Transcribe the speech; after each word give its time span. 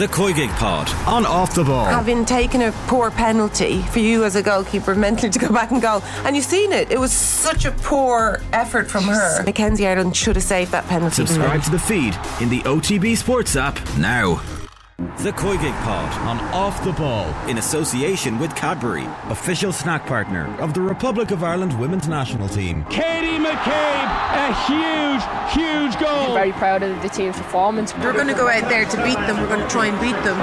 The 0.00 0.06
COYGIG 0.06 0.48
Pod 0.56 0.88
on 1.06 1.26
Off 1.26 1.54
the 1.54 1.62
Ball. 1.62 1.84
Having 1.84 2.24
taken 2.24 2.62
a 2.62 2.72
poor 2.86 3.10
penalty 3.10 3.82
for 3.82 3.98
you 3.98 4.24
as 4.24 4.34
a 4.34 4.42
goalkeeper 4.42 4.94
mentally 4.94 5.28
to 5.28 5.38
go 5.38 5.52
back 5.52 5.72
and 5.72 5.82
go, 5.82 6.02
and 6.24 6.34
you've 6.34 6.46
seen 6.46 6.72
it. 6.72 6.90
It 6.90 6.98
was 6.98 7.12
such 7.12 7.66
a 7.66 7.70
poor 7.70 8.40
effort 8.54 8.90
from 8.90 9.04
her. 9.04 9.44
Mackenzie 9.44 9.86
Arnold 9.86 10.16
should 10.16 10.36
have 10.36 10.42
saved 10.42 10.72
that 10.72 10.86
penalty. 10.86 11.16
Subscribe 11.16 11.62
to 11.64 11.70
the 11.70 11.78
feed 11.78 12.16
in 12.40 12.48
the 12.48 12.60
OTB 12.60 13.14
Sports 13.14 13.56
app 13.56 13.78
now. 13.98 14.40
The 15.00 15.32
COYGIG 15.32 15.72
Pod 15.80 16.12
on 16.28 16.38
Off 16.52 16.84
the 16.84 16.92
Ball 16.92 17.24
in 17.48 17.56
association 17.56 18.38
with 18.38 18.54
Cadbury, 18.54 19.06
official 19.30 19.72
snack 19.72 20.04
partner 20.04 20.54
of 20.60 20.74
the 20.74 20.82
Republic 20.82 21.30
of 21.30 21.42
Ireland 21.42 21.80
women's 21.80 22.06
national 22.06 22.50
team. 22.50 22.84
Katie 22.90 23.42
McCabe, 23.42 24.10
a 24.36 24.52
huge, 24.66 25.22
huge 25.54 25.98
goal. 25.98 26.34
Very 26.34 26.52
proud 26.52 26.82
of 26.82 27.00
the 27.00 27.08
team's 27.08 27.38
performance. 27.38 27.96
We're 27.96 28.12
going 28.12 28.26
to 28.26 28.34
go 28.34 28.46
out 28.46 28.68
there 28.68 28.84
to 28.84 28.96
beat 28.98 29.16
them. 29.26 29.40
We're 29.40 29.48
going 29.48 29.62
to 29.62 29.68
try 29.68 29.86
and 29.86 29.98
beat 30.02 30.22
them. 30.22 30.36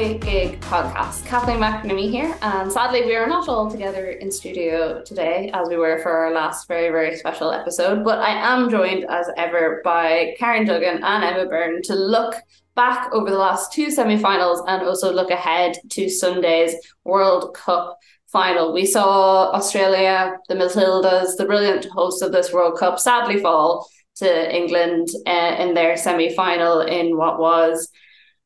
COYGIG 0.00 0.58
podcast. 0.60 1.26
Kathleen 1.26 1.58
McNamee 1.58 2.10
here, 2.10 2.34
and 2.40 2.72
sadly, 2.72 3.04
we 3.04 3.14
are 3.16 3.26
not 3.26 3.50
all 3.50 3.70
together 3.70 4.12
in 4.12 4.30
studio 4.30 5.02
today 5.02 5.50
as 5.52 5.68
we 5.68 5.76
were 5.76 5.98
for 5.98 6.10
our 6.10 6.32
last 6.32 6.66
very, 6.66 6.88
very 6.88 7.18
special 7.18 7.52
episode. 7.52 8.02
But 8.02 8.18
I 8.18 8.30
am 8.30 8.70
joined 8.70 9.04
as 9.10 9.28
ever 9.36 9.82
by 9.84 10.34
Karen 10.38 10.64
Duggan 10.64 11.04
and 11.04 11.22
Emma 11.22 11.44
Byrne 11.44 11.82
to 11.82 11.94
look 11.94 12.34
back 12.74 13.12
over 13.12 13.28
the 13.28 13.36
last 13.36 13.74
two 13.74 13.90
semi 13.90 14.16
finals 14.16 14.62
and 14.66 14.88
also 14.88 15.12
look 15.12 15.30
ahead 15.30 15.76
to 15.90 16.08
Sunday's 16.08 16.74
World 17.04 17.52
Cup 17.52 17.98
final. 18.28 18.72
We 18.72 18.86
saw 18.86 19.50
Australia, 19.52 20.38
the 20.48 20.54
Matildas, 20.54 21.36
the 21.36 21.44
brilliant 21.44 21.84
hosts 21.84 22.22
of 22.22 22.32
this 22.32 22.54
World 22.54 22.78
Cup, 22.78 22.98
sadly 22.98 23.38
fall 23.38 23.86
to 24.16 24.56
England 24.56 25.10
uh, 25.26 25.56
in 25.58 25.74
their 25.74 25.98
semi 25.98 26.34
final 26.34 26.80
in 26.80 27.18
what 27.18 27.38
was 27.38 27.90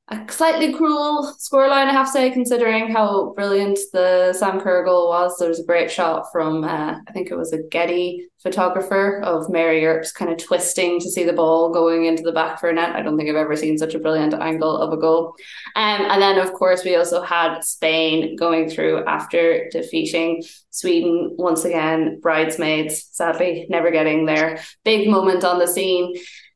a 0.09 0.21
slightly 0.31 0.75
cruel 0.75 1.35
scoreline, 1.39 1.89
I 1.89 1.93
have 1.93 2.07
to 2.07 2.13
say, 2.13 2.31
considering 2.31 2.93
how 2.93 3.33
brilliant 3.35 3.79
the 3.93 4.35
Sam 4.35 4.61
Kerr 4.61 4.85
goal 4.85 5.09
was. 5.09 5.39
There 5.39 5.49
was 5.49 5.61
a 5.61 5.65
great 5.65 5.91
shot 5.91 6.31
from, 6.31 6.63
uh, 6.63 6.99
I 7.09 7.13
think 7.13 7.31
it 7.31 7.37
was 7.37 7.55
a 7.55 7.63
Getty 7.63 8.27
photographer 8.43 9.23
of 9.23 9.49
Mary 9.49 9.87
Earps 9.87 10.13
kind 10.13 10.31
of 10.31 10.37
twisting 10.37 11.01
to 11.01 11.11
see 11.11 11.25
the 11.25 11.33
ball 11.33 11.73
going 11.73 12.05
into 12.05 12.23
the 12.23 12.33
back 12.33 12.61
for 12.61 12.69
a 12.69 12.75
net. 12.75 12.95
I 12.95 13.01
don't 13.01 13.17
think 13.17 13.31
I've 13.31 13.37
ever 13.37 13.57
seen 13.57 13.79
such 13.79 13.95
a 13.95 13.99
brilliant 13.99 14.35
angle 14.35 14.77
of 14.77 14.93
a 14.93 14.99
goal. 14.99 15.35
Um, 15.75 16.03
and 16.03 16.21
then, 16.21 16.39
of 16.39 16.53
course, 16.53 16.85
we 16.85 16.97
also 16.97 17.23
had 17.23 17.61
Spain 17.61 18.37
going 18.37 18.69
through 18.69 19.07
after 19.07 19.71
defeating 19.71 20.43
Sweden 20.69 21.35
once 21.39 21.65
again, 21.65 22.21
bridesmaids, 22.21 23.09
sadly, 23.13 23.67
never 23.71 23.91
getting 23.91 24.27
their 24.27 24.61
big 24.85 25.09
moment 25.09 25.45
on 25.45 25.59
the 25.59 25.67
scene. 25.67 26.15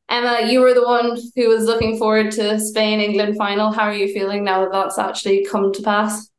Emma, 0.09 0.51
you 0.51 0.61
were 0.61 0.73
the 0.73 0.85
one 0.87 1.19
who 1.37 1.49
was 1.49 1.65
looking 1.65 1.99
forward 1.99 2.31
to 2.33 2.59
Spain 2.59 3.01
England 3.01 3.37
final. 3.37 3.73
How 3.73 3.85
are 3.85 3.95
you 3.95 4.13
feeling 4.13 4.43
now 4.43 4.63
that 4.63 4.73
that's 4.73 4.99
actually 4.99 5.45
come 5.45 5.73
to 5.73 5.83
pass? 5.83 6.31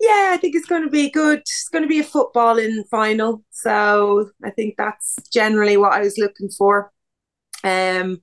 Yeah, 0.00 0.30
I 0.32 0.38
think 0.40 0.56
it's 0.56 0.66
going 0.66 0.82
to 0.82 0.90
be 0.90 1.10
good. 1.10 1.40
It's 1.40 1.68
going 1.68 1.82
to 1.82 1.88
be 1.88 2.00
a 2.00 2.04
footballing 2.04 2.88
final, 2.88 3.44
so 3.50 4.30
I 4.42 4.50
think 4.50 4.76
that's 4.76 5.16
generally 5.30 5.76
what 5.76 5.92
I 5.92 6.00
was 6.00 6.16
looking 6.18 6.48
for. 6.48 6.90
Um, 7.62 8.22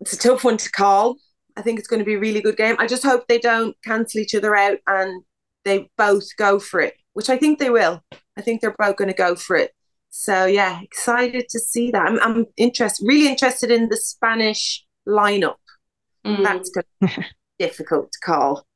it's 0.00 0.12
a 0.12 0.18
tough 0.18 0.44
one 0.44 0.56
to 0.56 0.70
call. 0.70 1.16
I 1.56 1.62
think 1.62 1.78
it's 1.78 1.88
going 1.88 1.98
to 1.98 2.06
be 2.06 2.14
a 2.14 2.20
really 2.20 2.40
good 2.40 2.56
game. 2.56 2.76
I 2.78 2.86
just 2.86 3.02
hope 3.02 3.26
they 3.26 3.38
don't 3.38 3.76
cancel 3.82 4.20
each 4.20 4.34
other 4.34 4.56
out 4.56 4.78
and 4.86 5.22
they 5.64 5.90
both 5.98 6.34
go 6.36 6.58
for 6.58 6.80
it, 6.80 6.94
which 7.12 7.28
I 7.28 7.36
think 7.36 7.58
they 7.58 7.70
will. 7.70 8.02
I 8.36 8.40
think 8.40 8.60
they're 8.60 8.74
both 8.78 8.96
going 8.96 9.10
to 9.10 9.14
go 9.14 9.34
for 9.34 9.56
it. 9.56 9.72
So 10.14 10.44
yeah, 10.44 10.78
excited 10.82 11.48
to 11.48 11.58
see 11.58 11.90
that. 11.90 12.06
I'm, 12.06 12.20
I'm 12.20 12.46
interested, 12.58 13.06
really 13.08 13.28
interested 13.28 13.70
in 13.70 13.88
the 13.88 13.96
Spanish 13.96 14.84
lineup. 15.08 15.56
Mm. 16.24 16.44
That's 16.44 16.70
gonna 16.70 17.26
difficult 17.58 18.12
to 18.12 18.18
call 18.22 18.66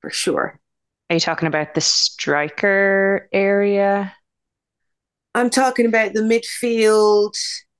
for 0.00 0.08
sure. 0.08 0.58
Are 1.10 1.14
you 1.14 1.20
talking 1.20 1.46
about 1.46 1.74
the 1.74 1.82
striker 1.82 3.28
area? 3.34 4.14
I'm 5.34 5.50
talking 5.50 5.84
about 5.84 6.14
the 6.14 6.20
midfield. 6.20 7.34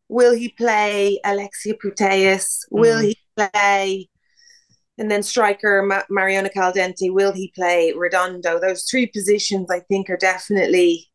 Will 0.08 0.34
he 0.34 0.50
play 0.50 1.19
Alexia 1.25 1.75
Putellas? 1.82 2.58
Will 2.70 3.00
mm. 3.00 3.04
he 3.04 3.19
play? 3.36 4.08
And 4.98 5.10
then 5.10 5.22
striker 5.22 5.82
Ma- 5.82 6.02
Mariona 6.10 6.52
Caldentey, 6.54 7.10
will 7.10 7.32
he 7.32 7.52
play 7.56 7.94
Redondo? 7.96 8.60
Those 8.60 8.82
three 8.82 9.06
positions, 9.06 9.70
I 9.70 9.80
think, 9.80 10.10
are 10.10 10.19
definitely 10.19 11.07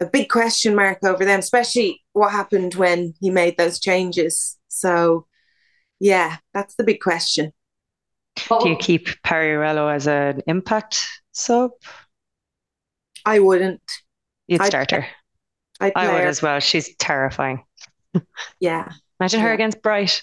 a 0.00 0.06
big 0.06 0.28
question 0.28 0.74
mark 0.74 0.98
over 1.04 1.24
them, 1.24 1.40
especially 1.40 2.02
what 2.12 2.32
happened 2.32 2.74
when 2.74 3.14
he 3.20 3.30
made 3.30 3.56
those 3.56 3.80
changes. 3.80 4.58
So, 4.68 5.26
yeah, 6.00 6.36
that's 6.52 6.74
the 6.74 6.84
big 6.84 7.00
question. 7.00 7.52
Do 8.48 8.68
you 8.68 8.76
keep 8.76 9.08
Paralluelo 9.24 9.94
as 9.94 10.06
an 10.06 10.42
impact 10.46 11.08
sub? 11.32 11.70
I 13.24 13.38
wouldn't. 13.38 13.80
You'd 14.46 14.62
start 14.64 14.90
her. 14.90 15.06
I'd 15.80 15.92
I 15.96 16.12
would 16.12 16.22
her. 16.22 16.28
as 16.28 16.42
well. 16.42 16.60
She's 16.60 16.94
terrifying. 16.96 17.64
Yeah. 18.60 18.90
Imagine 19.20 19.40
yeah. 19.40 19.46
her 19.46 19.52
against 19.52 19.82
Bright. 19.82 20.22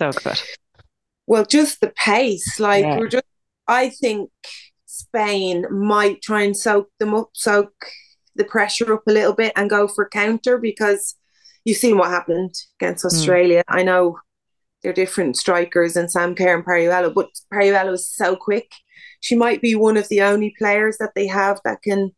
So 0.00 0.10
good. 0.10 0.42
Well, 1.28 1.44
just 1.44 1.80
the 1.80 1.92
pace. 1.96 2.58
Like 2.58 2.82
yeah. 2.82 2.98
we're 2.98 3.08
just 3.08 3.24
I 3.68 3.90
think 3.90 4.30
Spain 4.86 5.64
might 5.70 6.22
try 6.22 6.42
and 6.42 6.56
soak 6.56 6.88
them 6.98 7.14
up, 7.14 7.30
soak 7.34 7.72
the 8.38 8.44
pressure 8.44 8.94
up 8.94 9.02
a 9.06 9.12
little 9.12 9.34
bit 9.34 9.52
and 9.56 9.68
go 9.68 9.86
for 9.86 10.08
counter 10.08 10.56
because 10.56 11.14
you've 11.64 11.76
seen 11.76 11.98
what 11.98 12.10
happened 12.10 12.54
against 12.80 13.02
hmm. 13.02 13.08
Australia. 13.08 13.62
Mm. 13.70 13.78
I 13.78 13.82
know 13.82 14.18
they're 14.82 14.92
different 14.92 15.36
strikers 15.36 15.96
and 15.96 16.10
Sam 16.10 16.34
Kerr 16.34 16.56
and 16.56 16.64
Paralluelo, 16.64 17.12
but 17.12 17.28
Paralluelo 17.52 17.92
is 17.92 18.08
so 18.08 18.36
quick. 18.36 18.70
She 19.20 19.36
might 19.36 19.60
be 19.60 19.74
one 19.74 19.96
of 19.96 20.08
the 20.08 20.22
only 20.22 20.54
players 20.58 20.96
that 20.98 21.12
they 21.14 21.26
have 21.26 21.60
that 21.64 21.82
can 21.82 22.12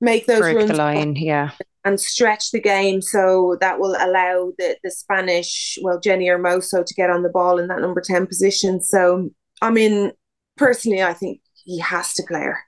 make 0.00 0.26
those 0.26 0.40
Break 0.40 0.56
runs 0.56 0.70
the 0.70 0.76
line, 0.76 1.16
yeah, 1.16 1.50
and 1.84 2.00
stretch 2.00 2.52
the 2.52 2.60
game. 2.60 3.02
So 3.02 3.56
that 3.60 3.80
will 3.80 3.96
allow 3.98 4.52
the 4.58 4.76
the 4.84 4.90
Spanish, 4.92 5.78
well, 5.82 6.00
Jenni 6.00 6.26
Hermoso 6.26 6.84
to 6.84 6.94
get 6.94 7.10
on 7.10 7.24
the 7.24 7.28
ball 7.28 7.58
in 7.58 7.66
that 7.68 7.80
number 7.80 8.00
ten 8.00 8.26
position. 8.26 8.80
So 8.80 9.30
I 9.60 9.70
mean, 9.70 10.12
personally, 10.56 11.02
I 11.02 11.14
think 11.14 11.40
he 11.64 11.80
has 11.80 12.14
to 12.14 12.22
play 12.28 12.42
her. 12.42 12.58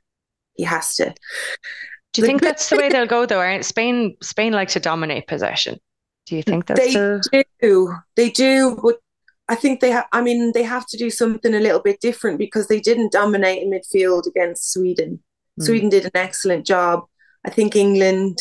He 0.54 0.64
has 0.64 0.94
to. 0.96 1.14
Do 2.14 2.22
you 2.22 2.26
think 2.26 2.42
that's 2.42 2.70
the 2.70 2.76
way 2.76 2.88
they'll 2.88 3.06
go 3.06 3.26
though? 3.26 3.60
Spain 3.60 4.16
Spain 4.22 4.52
like 4.52 4.69
to 4.69 4.80
dominate 4.80 5.26
possession. 5.26 5.78
Do 6.26 6.36
you 6.36 6.42
think 6.42 6.66
that's 6.66 6.80
they 6.80 6.92
the... 6.92 7.44
do? 7.60 7.92
They 8.14 8.30
do, 8.30 8.78
but 8.80 9.00
I 9.48 9.56
think 9.56 9.80
they 9.80 9.91
have. 9.91 10.06
I 10.12 10.22
mean, 10.22 10.52
they 10.54 10.62
have 10.62 10.86
to 10.86 10.97
do 10.97 11.10
something 11.10 11.52
a 11.54 11.60
little 11.60 11.80
bit 11.80 12.00
different 12.00 12.38
because 12.38 12.69
they 12.69 12.80
didn't 12.80 13.12
dominate 13.12 13.62
in 13.62 13.70
midfield 13.70 14.26
against 14.28 14.72
Sweden. 14.72 15.22
Mm. 15.60 15.66
Sweden 15.66 15.88
did 15.88 16.04
an 16.04 16.12
excellent 16.14 16.64
job. 16.64 17.00
I 17.44 17.50
think 17.50 17.75
England 17.75 18.38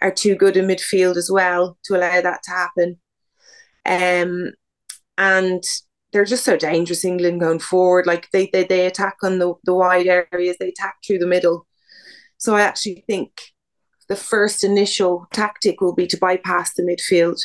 are 0.00 0.12
too 0.12 0.36
good 0.36 0.56
in 0.56 0.66
midfield 0.66 1.16
as 1.16 1.30
well 1.30 1.78
to 1.84 1.96
allow 1.96 2.20
that 2.20 2.42
to 2.44 2.50
happen. 2.50 3.00
Um, 3.84 4.52
and 5.18 5.64
they're 6.12 6.24
just 6.24 6.44
so 6.44 6.56
dangerous. 6.56 7.04
England 7.04 7.40
going 7.40 7.58
forward, 7.58 8.06
like 8.06 8.30
they 8.30 8.48
they, 8.52 8.62
they 8.62 8.86
attack 8.86 9.16
on 9.24 9.40
the 9.40 9.54
the 9.64 9.74
wide 9.74 10.06
areas, 10.06 10.56
they 10.60 10.68
attack 10.68 10.98
through 11.04 11.18
the 11.18 11.26
middle 11.26 11.66
so 12.38 12.54
I 12.54 12.62
actually 12.62 13.04
think 13.06 13.30
the 14.08 14.16
first 14.16 14.62
initial 14.62 15.26
tactic 15.32 15.80
will 15.80 15.94
be 15.94 16.06
to 16.06 16.16
bypass 16.16 16.74
the 16.74 16.82
midfield 16.82 17.38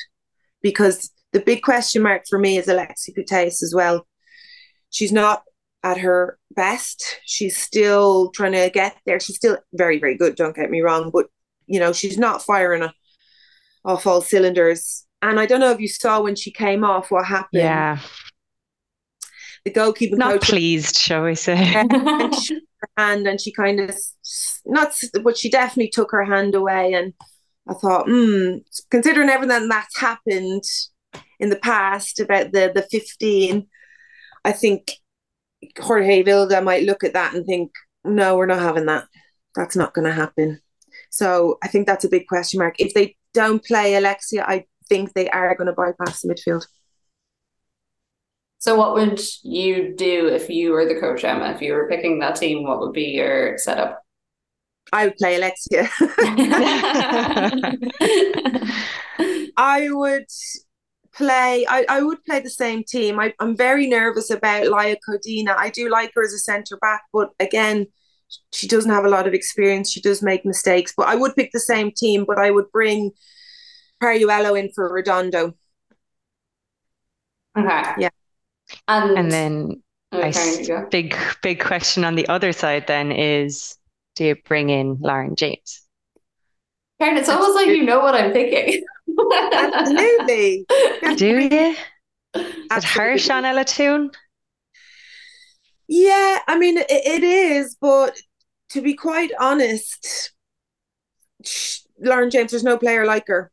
because 0.62 1.12
the 1.31 1.40
big 1.40 1.62
question 1.62 2.02
mark 2.02 2.24
for 2.29 2.38
me 2.38 2.57
is 2.57 2.68
Alexia 2.68 3.16
Putellas 3.16 3.63
as 3.63 3.74
well. 3.75 4.06
She's 4.90 5.12
not 5.12 5.44
at 5.84 5.97
her 5.97 6.38
best. 6.51 7.19
She's 7.25 7.57
still 7.57 8.30
trying 8.31 8.51
to 8.51 8.69
get 8.69 8.96
there. 9.06 9.19
She's 9.19 9.38
still 9.38 9.57
very, 9.74 10.00
very 10.00 10.16
good, 10.16 10.35
don't 10.35 10.56
get 10.56 10.69
me 10.69 10.81
wrong, 10.81 11.10
but 11.12 11.27
you 11.66 11.80
know, 11.80 11.94
she's 11.94 12.18
not 12.18 12.44
firing 12.44 12.88
off 13.86 14.06
all 14.06 14.21
cylinders. 14.21 15.06
And 15.21 15.39
I 15.39 15.45
don't 15.45 15.60
know 15.60 15.71
if 15.71 15.80
you 15.80 15.88
saw 15.88 16.21
when 16.21 16.36
she 16.36 16.51
came 16.51 16.83
off 16.83 17.12
what 17.12 17.25
happened. 17.25 17.62
Yeah. 17.62 18.00
The 19.63 19.71
goalkeeper 19.71 20.18
not 20.18 20.42
pleased, 20.42 20.98
shall 20.98 21.24
we 21.24 21.36
say. 21.36 21.86
her 22.81 23.04
hand 23.04 23.28
and 23.28 23.39
she 23.39 23.51
kind 23.51 23.80
of 23.80 23.95
not 24.66 24.94
but 25.24 25.38
she 25.38 25.50
definitely 25.50 25.89
took 25.89 26.12
her 26.12 26.24
hand 26.24 26.56
away 26.56 26.94
and 26.94 27.13
I 27.68 27.74
thought, 27.74 28.07
hmm, 28.07 28.57
considering 28.89 29.30
everything 29.30 29.69
that's 29.69 30.00
happened 30.00 30.63
in 31.39 31.50
the 31.50 31.57
past 31.57 32.19
about 32.19 32.51
the 32.51 32.72
the 32.74 32.81
15, 32.83 33.68
I 34.44 34.51
think 34.51 34.92
Jorge 35.80 36.24
Vilda 36.24 36.63
might 36.63 36.83
look 36.83 37.04
at 37.04 37.13
that 37.13 37.33
and 37.33 37.45
think, 37.45 37.72
no, 38.04 38.36
we're 38.36 38.45
not 38.48 38.60
having 38.60 38.88
that. 38.88 39.06
That's 39.56 39.75
not 39.75 39.94
going 39.94 40.06
to 40.06 40.13
happen. 40.13 40.60
So 41.12 41.57
I 41.63 41.68
think 41.68 41.86
that's 41.88 42.06
a 42.06 42.10
big 42.10 42.28
question 42.28 42.60
mark. 42.60 42.75
If 42.80 42.94
they 42.94 43.16
don't 43.33 43.63
play 43.63 43.95
Alexia, 43.95 44.44
I 44.48 44.66
think 44.89 45.13
they 45.13 45.30
are 45.30 45.56
going 45.56 45.68
to 45.68 45.74
bypass 45.74 46.22
the 46.22 46.33
midfield. 46.33 46.66
So, 48.62 48.75
what 48.75 48.94
would 48.94 49.19
you 49.42 49.96
do 49.96 50.28
if 50.28 50.48
you 50.48 50.69
were 50.72 50.86
the 50.86 51.00
coach, 51.00 51.24
Emma? 51.24 51.50
If 51.50 51.63
you 51.63 51.74
were 51.74 51.90
picking 51.90 52.19
that 52.19 52.36
team, 52.36 52.63
what 52.63 52.80
would 52.80 52.94
be 52.94 53.06
your 53.06 53.58
setup? 53.58 54.04
I 54.94 55.06
would 55.06 55.18
play 55.18 55.38
Alexia. 55.38 55.90
I 59.58 59.88
would 59.90 60.28
play 61.12 61.66
I, 61.68 61.86
I 61.90 62.04
would 62.04 62.24
play 62.24 62.40
the 62.42 62.52
same 62.52 62.84
team. 62.84 63.19
I, 63.19 63.34
I'm 63.40 63.58
very 63.58 63.88
nervous 63.88 64.30
about 64.30 64.68
Laia 64.68 64.98
Codina. 65.10 65.56
I 65.57 65.72
do 65.72 65.90
like 65.90 66.12
her 66.14 66.24
as 66.24 66.34
a 66.34 66.38
centre 66.38 66.78
back, 66.78 67.02
but 67.12 67.31
again, 67.40 67.88
she 68.52 68.68
doesn't 68.68 68.92
have 68.92 69.06
a 69.06 69.10
lot 69.10 69.25
of 69.28 69.34
experience. 69.34 69.90
She 69.90 70.02
does 70.02 70.22
make 70.22 70.46
mistakes. 70.46 70.94
But 70.96 71.07
I 71.07 71.16
would 71.16 71.36
pick 71.36 71.50
the 71.52 71.60
same 71.60 71.92
team, 71.98 72.25
but 72.28 72.38
I 72.38 72.52
would 72.52 72.72
bring 72.72 73.10
Paralluelo 74.04 74.60
in 74.60 74.69
for 74.75 74.88
Redondo. 74.94 75.56
Okay. 77.57 77.94
Yeah. 77.98 78.10
And, 78.88 79.18
And 79.18 79.31
then 79.31 79.83
Okay, 80.13 80.25
I 80.25 80.29
s- 80.29 80.68
you 80.68 80.85
big 80.91 81.15
big 81.41 81.59
question 81.62 82.03
on 82.03 82.15
the 82.15 82.27
other 82.27 82.51
side 82.51 82.85
then 82.88 83.12
is 83.13 83.77
do 84.15 84.25
you 84.25 84.35
bring 84.45 84.69
in 84.69 84.97
Lauren 85.00 85.35
James? 85.35 85.81
Karen, 87.00 87.18
it's 87.18 87.29
almost 87.29 87.56
like 87.56 87.68
you 87.68 87.83
know 87.83 88.00
what 88.01 88.13
I'm 88.15 88.33
thinking. 88.33 88.83
Absolutely. 89.53 90.65
Do 91.15 91.27
you? 91.39 91.47
Is 91.73 91.77
it 92.35 92.57
Absolutely. 92.69 92.88
harsh 92.89 93.29
on 93.29 93.45
Ella 93.45 93.65
Toone? 93.65 94.12
Yeah, 95.88 96.39
I 96.47 96.57
mean 96.57 96.77
it, 96.77 96.85
it 96.89 97.23
is, 97.23 97.75
but 97.79 98.19
to 98.69 98.81
be 98.81 98.94
quite 98.94 99.31
honest, 99.39 100.31
sh- 101.44 101.79
Lauren 102.00 102.29
James, 102.29 102.51
there's 102.51 102.63
no 102.63 102.77
player 102.77 103.06
like 103.06 103.27
her. 103.27 103.51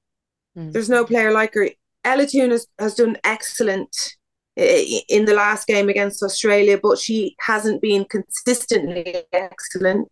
Mm. 0.57 0.73
There's 0.73 0.89
no 0.91 1.05
player 1.05 1.33
like 1.33 1.55
her. 1.55 1.71
Ella 2.05 2.27
Toone 2.27 2.51
has, 2.51 2.67
has 2.79 2.95
done 2.95 3.17
excellent 3.25 3.89
i- 3.97 4.18
in 4.59 5.25
the 5.25 5.35
last 5.35 5.67
game 5.67 5.89
against 5.89 6.23
Australia, 6.23 6.79
but 6.83 6.99
she 6.99 7.37
hasn't 7.41 7.81
been 7.81 8.05
consistently 8.05 9.25
excellent. 9.33 10.11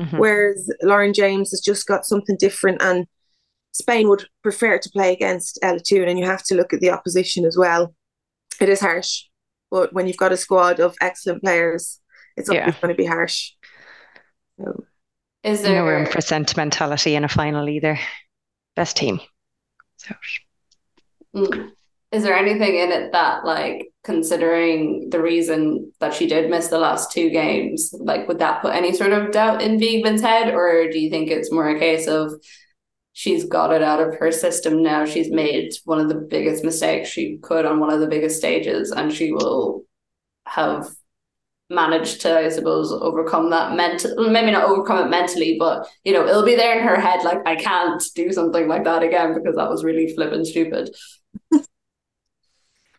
Mhm. 0.00 0.18
Whereas 0.18 0.70
Lauren 0.82 1.12
James 1.12 1.50
has 1.50 1.60
just 1.60 1.86
got 1.86 2.06
something 2.06 2.36
different, 2.38 2.80
and 2.80 3.06
Spain 3.72 4.08
would 4.08 4.26
prefer 4.42 4.78
to 4.78 4.90
play 4.90 5.12
against 5.12 5.58
Ella 5.62 5.80
Toone, 5.80 6.08
and 6.08 6.18
you 6.18 6.24
have 6.24 6.42
to 6.44 6.54
look 6.54 6.72
at 6.72 6.80
the 6.80 6.90
opposition 6.90 7.44
as 7.44 7.56
well. 7.58 7.94
It 8.60 8.68
is 8.70 8.80
harsh, 8.80 9.24
but 9.70 9.92
when 9.92 10.06
you've 10.06 10.16
got 10.16 10.32
a 10.32 10.36
squad 10.38 10.80
of 10.80 10.96
excellent 11.00 11.42
players, 11.42 12.00
it's 12.36 12.48
always 12.48 12.66
Yeah. 12.66 12.80
going 12.80 12.94
to 12.94 13.02
be 13.02 13.06
harsh. 13.06 13.52
So, 14.58 14.84
Is 15.42 15.62
No 15.62 15.86
room 15.86 16.06
for 16.06 16.20
sentimentality 16.20 17.14
in 17.14 17.22
a 17.22 17.28
final 17.28 17.68
either. 17.68 17.98
Best 18.74 18.96
team. 18.96 19.20
So 19.98 20.14
Mm. 21.34 21.75
Is 22.12 22.22
there 22.22 22.36
anything 22.36 22.76
in 22.76 22.92
it 22.92 23.12
that, 23.12 23.44
like, 23.44 23.88
considering 24.04 25.10
the 25.10 25.20
reason 25.20 25.92
that 25.98 26.14
she 26.14 26.28
did 26.28 26.48
miss 26.48 26.68
the 26.68 26.78
last 26.78 27.10
two 27.10 27.30
games, 27.30 27.92
like, 27.98 28.28
would 28.28 28.38
that 28.38 28.62
put 28.62 28.74
any 28.74 28.92
sort 28.92 29.12
of 29.12 29.32
doubt 29.32 29.60
in 29.60 29.78
Wiegman's 29.80 30.22
head, 30.22 30.54
or 30.54 30.88
do 30.90 30.98
you 30.98 31.10
think 31.10 31.30
it's 31.30 31.50
more 31.50 31.68
a 31.68 31.78
case 31.78 32.06
of 32.06 32.32
she's 33.12 33.44
got 33.44 33.72
it 33.72 33.82
out 33.82 34.00
of 34.00 34.14
her 34.18 34.30
system 34.30 34.82
now? 34.82 35.04
She's 35.04 35.30
made 35.30 35.72
one 35.84 35.98
of 35.98 36.08
the 36.08 36.14
biggest 36.14 36.62
mistakes 36.62 37.08
she 37.08 37.38
could 37.42 37.66
on 37.66 37.80
one 37.80 37.90
of 37.90 37.98
the 37.98 38.06
biggest 38.06 38.38
stages, 38.38 38.92
and 38.92 39.12
she 39.12 39.32
will 39.32 39.82
have 40.46 40.88
managed 41.68 42.20
to, 42.20 42.38
I 42.38 42.48
suppose, 42.50 42.92
overcome 42.92 43.50
that 43.50 43.74
mental, 43.74 44.30
maybe 44.30 44.52
not 44.52 44.70
overcome 44.70 45.04
it 45.04 45.10
mentally, 45.10 45.56
but 45.58 45.88
you 46.04 46.12
know, 46.12 46.24
it'll 46.24 46.44
be 46.44 46.54
there 46.54 46.78
in 46.78 46.86
her 46.86 47.00
head, 47.00 47.24
like, 47.24 47.40
I 47.44 47.56
can't 47.56 48.00
do 48.14 48.30
something 48.32 48.68
like 48.68 48.84
that 48.84 49.02
again 49.02 49.34
because 49.34 49.56
that 49.56 49.68
was 49.68 49.82
really 49.82 50.14
flippin' 50.14 50.44
stupid. 50.44 50.94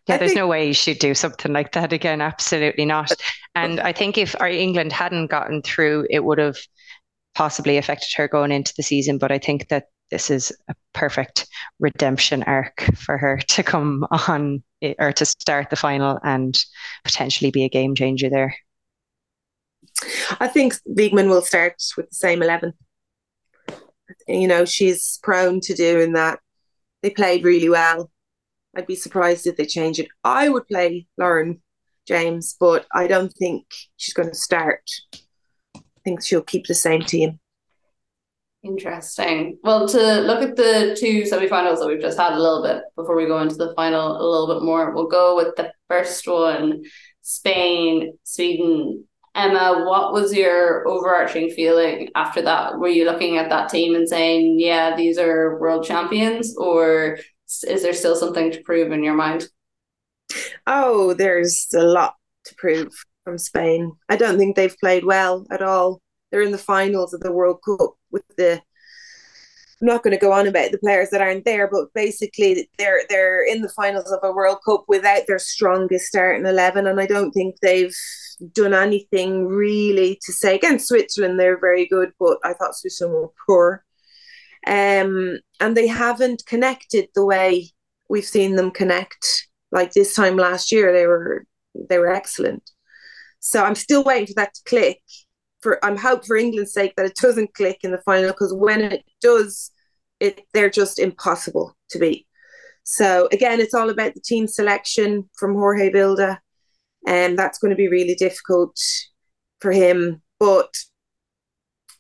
Yeah, 0.08 0.18
there's 0.18 0.32
think- 0.32 0.40
no 0.40 0.48
way 0.48 0.74
she'd 0.74 1.00
do 1.00 1.14
something 1.14 1.52
like 1.52 1.74
that 1.74 1.92
again. 1.94 2.22
Absolutely 2.22 2.86
not. 2.86 3.12
And 3.56 3.80
I 3.80 3.92
think 3.92 4.18
if 4.18 4.36
our 4.40 4.48
England 4.48 4.94
hadn't 4.94 5.28
gotten 5.28 5.62
through, 5.62 6.08
it 6.10 6.24
would 6.24 6.38
have 6.38 6.58
possibly 7.36 7.78
affected 7.78 8.10
her 8.16 8.28
going 8.28 8.52
into 8.52 8.74
the 8.78 8.84
season. 8.84 9.18
But 9.18 9.32
I 9.32 9.38
think 9.38 9.68
that 9.70 9.88
this 10.10 10.30
is 10.30 10.52
a 10.70 10.76
perfect 10.94 11.48
redemption 11.80 12.44
arc 12.44 12.82
for 12.96 13.18
her 13.18 13.38
to 13.50 13.64
come 13.64 14.06
on 14.12 14.64
eh, 14.82 14.94
or 15.00 15.12
to 15.12 15.26
start 15.26 15.70
the 15.70 15.76
final 15.76 16.20
and 16.24 16.58
potentially 17.04 17.52
be 17.52 17.64
a 17.64 17.70
game 17.70 17.96
changer 17.96 18.30
there. 18.30 18.56
I 20.40 20.48
think 20.48 20.76
Wiegman 20.88 21.30
will 21.30 21.42
start 21.42 21.76
with 21.98 22.10
the 22.10 22.16
same 22.16 22.42
11. 22.42 22.74
You 24.28 24.48
know, 24.48 24.64
she's 24.64 25.20
prone 25.24 25.60
to 25.62 25.74
doing 25.74 26.14
that. 26.14 26.40
They 27.02 27.10
played 27.10 27.44
really 27.44 27.70
well. 27.70 28.10
I'd 28.76 28.88
be 28.88 28.96
surprised 28.96 29.48
if 29.48 29.58
they 29.58 29.66
change 29.66 30.00
it. 30.00 30.08
I 30.24 30.50
would 30.50 30.68
play 30.68 31.08
Lauren 31.18 31.62
James, 32.08 32.56
but 32.60 32.86
I 32.94 33.08
don't 33.08 33.34
think 33.34 33.66
she's 33.98 34.14
going 34.14 34.30
to 34.30 34.36
start. 34.36 34.90
I 35.76 35.82
think 36.04 36.24
she'll 36.24 36.42
keep 36.42 36.68
the 36.68 36.74
same 36.74 37.02
team. 37.02 37.40
Interesting. 38.64 39.58
Well, 39.64 39.88
to 39.88 40.22
look 40.22 40.42
at 40.42 40.56
the 40.56 40.98
two 41.00 41.24
semifinals 41.24 41.80
that 41.80 41.88
we've 41.88 42.02
just 42.02 42.18
had 42.18 42.34
a 42.34 42.40
little 42.40 42.64
bit 42.64 42.84
before 42.96 43.16
we 43.16 43.26
go 43.26 43.40
into 43.40 43.56
the 43.56 43.74
final 43.76 44.12
a 44.12 44.26
little 44.28 44.54
bit 44.54 44.64
more, 44.64 44.94
we'll 44.94 45.08
go 45.08 45.36
with 45.36 45.56
the 45.56 45.72
first 45.88 46.28
one 46.28 46.84
Spain, 47.22 48.18
Sweden. 48.24 49.06
Emma, 49.36 49.84
what 49.86 50.14
was 50.14 50.34
your 50.34 50.88
overarching 50.88 51.52
feeling 51.52 52.10
after 52.16 52.42
that? 52.42 52.80
Were 52.80 52.88
you 52.88 53.06
looking 53.06 53.38
at 53.38 53.50
that 53.50 53.70
team 53.70 53.94
and 53.94 54.10
saying, 54.10 54.60
yeah, 54.60 54.96
these 54.96 55.20
are 55.20 55.60
world 55.60 55.86
champions, 55.86 56.58
or 56.58 57.20
is 57.68 57.82
there 57.82 57.94
still 57.94 58.16
something 58.16 58.52
to 58.52 58.62
prove 58.62 58.92
in 58.92 59.04
your 59.04 59.16
mind? 59.16 59.48
Oh, 60.66 61.14
there's 61.14 61.68
a 61.74 61.84
lot 61.84 62.16
to 62.46 62.56
prove 62.56 62.94
from 63.24 63.38
Spain. 63.38 63.94
I 64.10 64.16
don't 64.16 64.38
think 64.38 64.56
they've 64.56 64.78
played 64.80 65.06
well 65.06 65.46
at 65.52 65.62
all. 65.62 66.02
They're 66.32 66.42
in 66.42 66.52
the 66.52 66.58
finals 66.58 67.14
of 67.14 67.22
the 67.22 67.32
World 67.32 67.60
Cup 67.66 67.96
with 68.12 68.24
the. 68.38 68.62
I'm 69.80 69.86
not 69.88 70.02
going 70.02 70.16
to 70.16 70.20
go 70.20 70.32
on 70.32 70.48
about 70.48 70.72
the 70.72 70.80
players 70.80 71.12
that 71.12 71.22
aren't 71.22 71.46
there, 71.46 71.70
but 71.72 71.94
basically 71.94 72.68
they're 72.78 73.02
they're 73.10 73.46
in 73.46 73.62
the 73.62 73.70
finals 73.70 74.12
of 74.12 74.20
a 74.24 74.34
World 74.34 74.58
Cup 74.66 74.86
without 74.88 75.22
their 75.28 75.40
strongest 75.40 76.08
starting 76.08 76.46
eleven, 76.46 76.88
and 76.88 77.00
I 77.00 77.06
don't 77.06 77.32
think 77.32 77.56
they've 77.62 77.96
done 78.54 78.74
anything 78.74 79.48
really 79.48 80.20
to 80.24 80.34
say 80.34 80.56
against 80.56 80.88
Switzerland. 80.88 81.40
They're 81.40 81.60
very 81.60 81.86
good, 81.86 82.12
but 82.20 82.38
I 82.44 82.54
thought 82.54 82.76
Switzerland 82.76 83.16
were 83.16 83.32
poor, 83.46 83.86
um, 84.68 85.40
and 85.62 85.76
they 85.76 85.88
haven't 85.88 86.46
connected 86.46 87.08
the 87.16 87.26
way 87.26 87.70
we've 88.10 88.26
seen 88.26 88.56
them 88.56 88.70
connect. 88.70 89.48
Like 89.72 89.94
this 89.94 90.14
time 90.14 90.36
last 90.36 90.72
year, 90.72 90.92
they 90.94 91.08
were 91.08 91.46
they 91.90 92.00
were 92.00 92.12
excellent. 92.12 92.70
So 93.40 93.64
I'm 93.64 93.76
still 93.76 94.04
waiting 94.04 94.28
for 94.28 94.34
that 94.36 94.54
to 94.54 94.62
click. 94.66 95.02
For 95.62 95.84
I'm 95.84 95.98
hope 95.98 96.26
for 96.26 96.38
England's 96.38 96.74
sake 96.74 96.94
that 96.98 97.06
it 97.06 97.16
doesn't 97.16 97.54
click 97.54 97.80
in 97.84 97.92
the 97.92 98.02
final 98.06 98.32
because 98.32 98.54
when 98.54 98.82
it 98.82 99.04
does, 99.22 99.72
it 100.20 100.42
they're 100.54 100.70
just 100.70 101.00
impossible 101.00 101.76
to 101.90 102.00
beat. 102.00 102.28
So 102.84 103.28
again, 103.32 103.60
it's 103.60 103.74
all 103.74 103.90
about 103.90 104.14
the 104.14 104.22
team 104.22 104.48
selection 104.48 105.30
from 105.38 105.56
Jorge 105.56 105.92
Vilda, 105.92 106.40
and 107.06 107.38
that's 107.38 107.58
going 107.58 107.72
to 107.72 107.78
be 107.78 107.90
really 107.90 108.16
difficult 108.16 108.78
for 109.60 109.72
him. 109.72 110.22
But 110.40 110.74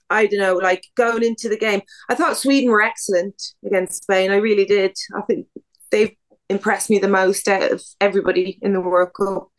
I 0.09 0.25
don't 0.27 0.39
know, 0.39 0.55
like 0.55 0.85
going 0.95 1.23
into 1.23 1.49
the 1.49 1.57
game, 1.57 1.81
I 2.09 2.15
thought 2.15 2.37
Sweden 2.37 2.69
were 2.69 2.81
excellent 2.81 3.41
against 3.65 4.03
Spain. 4.03 4.31
I 4.31 4.37
really 4.37 4.65
did. 4.65 4.95
I 5.15 5.21
think 5.21 5.47
they've 5.91 6.15
impressed 6.49 6.89
me 6.89 6.99
the 6.99 7.07
most 7.07 7.47
out 7.47 7.71
of 7.71 7.83
everybody 7.99 8.57
in 8.61 8.73
the 8.73 8.81
World 8.81 9.09
Cup. 9.15 9.49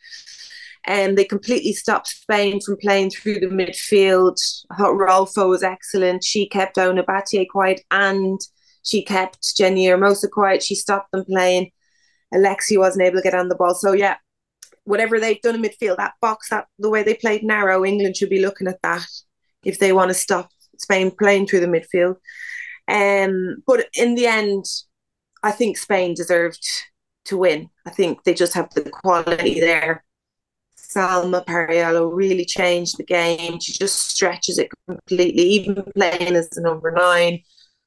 And 0.84 1.18
they 1.18 1.24
completely 1.24 1.72
stopped 1.74 2.08
Spain 2.08 2.60
from 2.60 2.78
playing 2.80 3.10
through 3.10 3.40
the 3.40 3.46
midfield. 3.46 4.36
I 4.70 4.76
thought 4.76 4.96
Rolfo 4.96 5.48
was 5.48 5.62
excellent. 5.62 6.24
She 6.24 6.48
kept 6.48 6.78
Ona 6.78 7.02
Batlle 7.02 7.46
quiet 7.48 7.82
and 7.90 8.40
she 8.82 9.02
kept 9.02 9.42
Jenni 9.58 9.84
Hermoso 9.84 10.30
quiet. 10.30 10.62
She 10.62 10.74
stopped 10.74 11.12
them 11.12 11.26
playing. 11.26 11.72
Alexi 12.32 12.78
wasn't 12.78 13.04
able 13.04 13.18
to 13.18 13.22
get 13.22 13.34
on 13.34 13.48
the 13.48 13.54
ball. 13.54 13.74
So 13.74 13.92
yeah, 13.92 14.16
whatever 14.84 15.20
they've 15.20 15.40
done 15.42 15.56
in 15.56 15.62
midfield, 15.62 15.98
that 15.98 16.14
box, 16.22 16.48
that 16.48 16.66
the 16.78 16.88
way 16.88 17.02
they 17.02 17.14
played 17.14 17.42
narrow, 17.42 17.84
England 17.84 18.16
should 18.16 18.30
be 18.30 18.40
looking 18.40 18.68
at 18.68 18.80
that 18.82 19.06
if 19.68 19.78
they 19.78 19.92
want 19.92 20.08
to 20.08 20.14
stop 20.14 20.48
Spain 20.78 21.10
playing 21.10 21.46
through 21.46 21.60
the 21.60 21.66
midfield. 21.66 22.16
Um, 22.88 23.62
but 23.66 23.86
in 23.94 24.14
the 24.14 24.26
end, 24.26 24.64
I 25.42 25.50
think 25.50 25.76
Spain 25.76 26.14
deserved 26.14 26.66
to 27.26 27.36
win. 27.36 27.68
I 27.86 27.90
think 27.90 28.24
they 28.24 28.34
just 28.34 28.54
have 28.54 28.70
the 28.70 28.88
quality 28.90 29.60
there. 29.60 30.04
Salma 30.78 31.44
Paralluelo 31.44 32.10
really 32.10 32.46
changed 32.46 32.96
the 32.96 33.04
game. 33.04 33.60
She 33.60 33.72
just 33.74 34.08
stretches 34.08 34.58
it 34.58 34.70
completely, 34.88 35.42
even 35.42 35.84
playing 35.94 36.34
as 36.34 36.48
a 36.56 36.62
number 36.62 36.90
nine, 36.90 37.40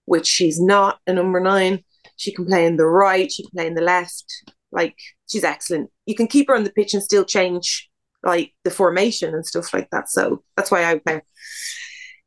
which 0.05 0.27
she's 0.27 0.61
not 0.61 0.99
a 1.07 1.13
number 1.13 1.39
nine. 1.39 1.83
She 2.17 2.31
can 2.31 2.45
play 2.45 2.67
in 2.67 2.77
the 2.77 2.85
right, 2.85 3.31
she 3.31 3.41
can 3.41 3.51
play 3.51 3.67
in 3.67 3.73
the 3.73 3.81
left. 3.81 4.25
Like 4.71 4.95
she's 5.27 5.43
excellent. 5.43 5.89
You 6.05 6.13
can 6.13 6.27
keep 6.27 6.47
her 6.47 6.55
on 6.55 6.63
the 6.63 6.71
pitch 6.71 6.93
and 6.93 7.01
still 7.01 7.25
change 7.25 7.89
like 8.23 8.53
the 8.63 8.71
formation 8.71 9.33
and 9.33 9.45
stuff 9.45 9.73
like 9.73 9.89
that. 9.91 10.09
So 10.09 10.43
that's 10.55 10.71
why 10.71 10.85
I 10.85 10.99
play. 10.99 11.21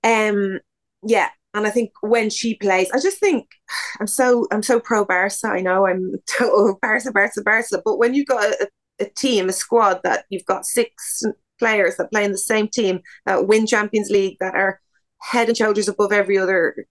Um, 0.03 0.61
yeah, 1.03 1.29
and 1.55 1.67
I 1.67 1.71
think 1.71 1.93
when 2.03 2.31
she 2.31 2.57
plays, 2.57 2.91
I 2.93 2.99
just 3.01 3.19
think 3.19 3.47
I'm 4.01 4.07
so 4.07 4.47
I'm 4.51 4.63
so 4.63 4.81
pro 4.81 5.05
Barca. 5.05 5.35
I 5.45 5.61
know 5.61 5.87
I'm 5.87 6.15
total 6.39 6.79
Barca, 6.83 7.13
Barca, 7.13 7.43
Barca. 7.43 7.81
But 7.85 7.99
when 7.99 8.15
you've 8.15 8.27
got 8.27 8.45
a, 8.45 8.69
a 9.01 9.05
team, 9.07 9.49
a 9.49 9.53
squad 9.53 10.01
that 10.05 10.27
you've 10.31 10.45
got 10.45 10.67
six 10.67 11.23
players 11.59 11.97
that 11.97 12.11
play 12.11 12.25
in 12.25 12.33
the 12.33 12.39
same 12.39 12.69
team 12.69 13.01
that 13.27 13.47
win 13.47 13.67
Champions 13.67 14.11
League 14.11 14.37
that 14.41 14.55
are 14.55 14.81
head 15.23 15.49
and 15.49 15.57
shoulders 15.57 15.89
above 15.89 16.13
every 16.13 16.37
other 16.37 16.87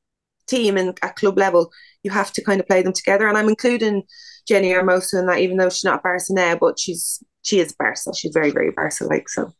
team 0.47 0.77
and 0.77 0.97
at 1.03 1.15
club 1.15 1.37
level. 1.37 1.71
You 2.03 2.11
have 2.11 2.31
to 2.33 2.43
kind 2.43 2.59
of 2.59 2.67
play 2.67 2.81
them 2.81 2.93
together. 2.93 3.27
And 3.27 3.37
I'm 3.37 3.49
including 3.49 4.03
Jenni 4.49 4.73
Hermoso 4.73 5.19
in 5.19 5.27
that, 5.27 5.39
even 5.39 5.57
though 5.57 5.69
she's 5.69 5.83
not 5.83 5.99
a 5.99 6.01
Barca 6.01 6.23
now, 6.29 6.55
but 6.55 6.79
she's 6.79 7.21
she 7.43 7.59
is 7.59 7.73
Barca. 7.73 8.13
She's 8.15 8.33
very, 8.33 8.51
very 8.51 8.71
Barca 8.71 9.05
like. 9.05 9.29
So 9.29 9.53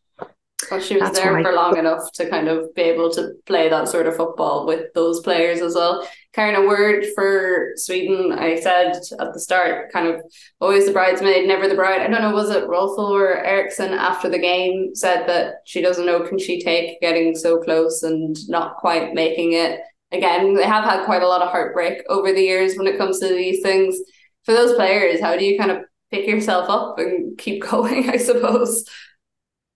well, 0.72 0.80
she 0.80 0.96
was 0.96 1.04
That's 1.04 1.20
there 1.20 1.42
for 1.42 1.54
long 1.54 1.78
enough 1.78 2.12
to 2.14 2.30
kind 2.30 2.48
of 2.48 2.74
be 2.76 2.84
able 2.84 3.12
to 3.12 3.34
play 3.46 3.70
that 3.70 3.88
sort 3.88 4.08
of 4.08 4.16
football 4.16 4.66
with 4.66 4.94
those 4.94 5.20
players 5.22 5.62
as 5.62 5.76
well. 5.76 6.08
Karen, 6.34 6.56
a 6.56 6.68
word 6.68 7.06
for 7.16 7.74
Sweden. 7.76 8.32
I 8.32 8.60
said 8.60 8.94
at 9.20 9.34
the 9.34 9.40
start, 9.40 9.92
kind 9.92 10.08
of 10.08 10.22
always 10.60 10.86
the 10.86 10.92
bridesmaid, 10.92 11.48
never 11.48 11.68
the 11.68 11.76
bride. 11.76 12.02
I 12.02 12.08
don't 12.08 12.22
know, 12.22 12.34
was 12.34 12.50
it 12.50 12.68
Rolfo 12.68 13.10
or 13.10 13.36
Eriksson 13.44 13.94
after 13.94 14.30
the 14.30 14.40
game 14.40 14.96
said 14.96 15.28
that 15.28 15.56
she 15.66 15.82
doesn't 15.82 16.06
know 16.06 16.22
can 16.22 16.40
she 16.40 16.62
take 16.62 17.00
getting 17.02 17.36
so 17.36 17.60
close 17.62 18.04
and 18.04 18.36
not 18.50 18.78
quite 18.78 19.14
making 19.14 19.54
it. 19.54 19.82
Again, 20.12 20.54
they 20.54 20.64
have 20.64 20.84
had 20.84 21.06
quite 21.06 21.24
a 21.24 21.28
lot 21.28 21.42
of 21.42 21.50
heartbreak 21.50 22.04
over 22.08 22.32
the 22.32 22.42
years 22.42 22.76
when 22.76 22.88
it 22.88 22.98
comes 22.98 23.20
to 23.20 23.28
these 23.28 23.62
things. 23.62 23.98
For 24.44 24.54
those 24.54 24.76
players, 24.76 25.22
how 25.22 25.38
do 25.38 25.46
you 25.46 25.58
kind 25.58 25.72
of 25.72 25.84
pick 26.14 26.28
yourself 26.28 26.70
up 26.70 27.00
and 27.00 27.38
keep 27.38 27.64
going, 27.70 28.10
I 28.10 28.18
suppose? 28.18 28.86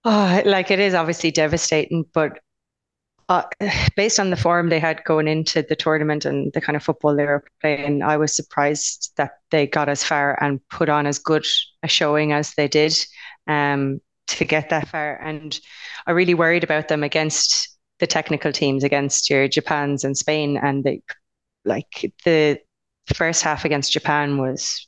Oh, 0.06 0.42
like 0.46 0.72
it 0.72 0.80
is 0.80 0.94
obviously 0.94 1.32
devastating, 1.32 2.06
but 2.14 2.40
uh, 3.28 3.44
based 3.96 4.20
on 4.20 4.30
the 4.30 4.38
form 4.38 4.70
they 4.70 4.80
had 4.80 5.04
going 5.04 5.28
into 5.28 5.64
the 5.64 5.76
tournament 5.76 6.26
and 6.26 6.54
the 6.54 6.62
kind 6.62 6.76
of 6.76 6.84
football 6.84 7.16
they 7.16 7.26
were 7.26 7.44
playing, 7.62 8.04
I 8.04 8.18
was 8.18 8.36
surprised 8.36 9.12
that 9.18 9.32
they 9.52 9.68
got 9.68 9.90
as 9.90 10.04
far 10.04 10.42
and 10.42 10.62
put 10.70 10.90
on 10.90 11.08
as 11.08 11.20
good 11.20 11.46
a 11.84 11.88
showing 11.88 12.32
as 12.32 12.54
they 12.54 12.68
did 12.68 12.96
um, 13.48 14.00
to 14.28 14.46
get 14.46 14.70
that 14.70 14.90
far. 14.90 15.16
And 15.22 15.60
I 16.06 16.12
really 16.12 16.36
worried 16.36 16.64
about 16.64 16.88
them 16.88 17.04
against 17.04 17.78
the 18.00 18.08
technical 18.08 18.52
teams, 18.52 18.84
against 18.84 19.30
your 19.30 19.48
Japans 19.48 20.04
and 20.04 20.16
Spain, 20.16 20.56
and 20.56 20.84
they 20.84 21.02
like 21.66 22.14
the 22.24 22.60
first 23.16 23.42
half 23.42 23.66
against 23.66 23.92
Japan 23.92 24.38
was 24.38 24.87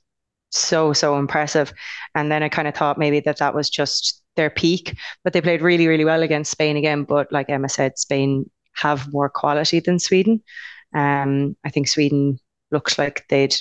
so 0.50 0.94
so 0.94 1.18
impressive, 1.18 1.74
and 2.15 2.32
then 2.32 2.44
I 2.44 2.50
kind 2.50 2.68
of 2.68 2.75
thought 2.75 2.98
maybe 2.98 3.20
that 3.22 3.38
that 3.38 3.56
was 3.56 3.70
just 3.70 4.24
their 4.36 4.50
peak, 4.50 4.98
but 5.24 5.34
they 5.34 5.41
played 5.41 5.62
really, 5.62 5.88
really 5.88 6.06
well 6.06 6.24
against 6.24 6.51
Spain 6.51 6.77
again. 6.77 7.03
But 7.03 7.32
like 7.32 7.50
Emma 7.50 7.70
said, 7.70 7.98
Spain 8.00 8.50
have 8.74 9.12
more 9.12 9.29
quality 9.29 9.79
than 9.79 10.00
Sweden. 10.00 10.41
Um, 10.94 11.56
I 11.65 11.70
think 11.70 11.88
Sweden 11.88 12.39
looked 12.72 12.98
like 12.98 13.27
they'd 13.29 13.56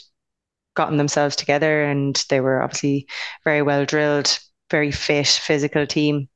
gotten 0.74 0.96
themselves 0.96 1.34
together 1.34 1.82
and 1.84 2.24
they 2.30 2.40
were 2.40 2.62
obviously 2.62 3.08
very 3.44 3.62
well 3.62 3.84
drilled, 3.84 4.38
very 4.70 4.92
fit, 4.92 5.26
physical 5.26 5.86
team. 5.86 6.28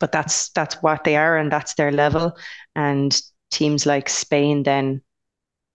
But 0.00 0.10
that's 0.10 0.48
that's 0.50 0.82
what 0.82 1.04
they 1.04 1.16
are 1.16 1.36
and 1.36 1.50
that's 1.50 1.74
their 1.74 1.92
level. 1.92 2.36
And 2.74 3.18
teams 3.52 3.86
like 3.86 4.08
Spain 4.08 4.64
then 4.64 5.02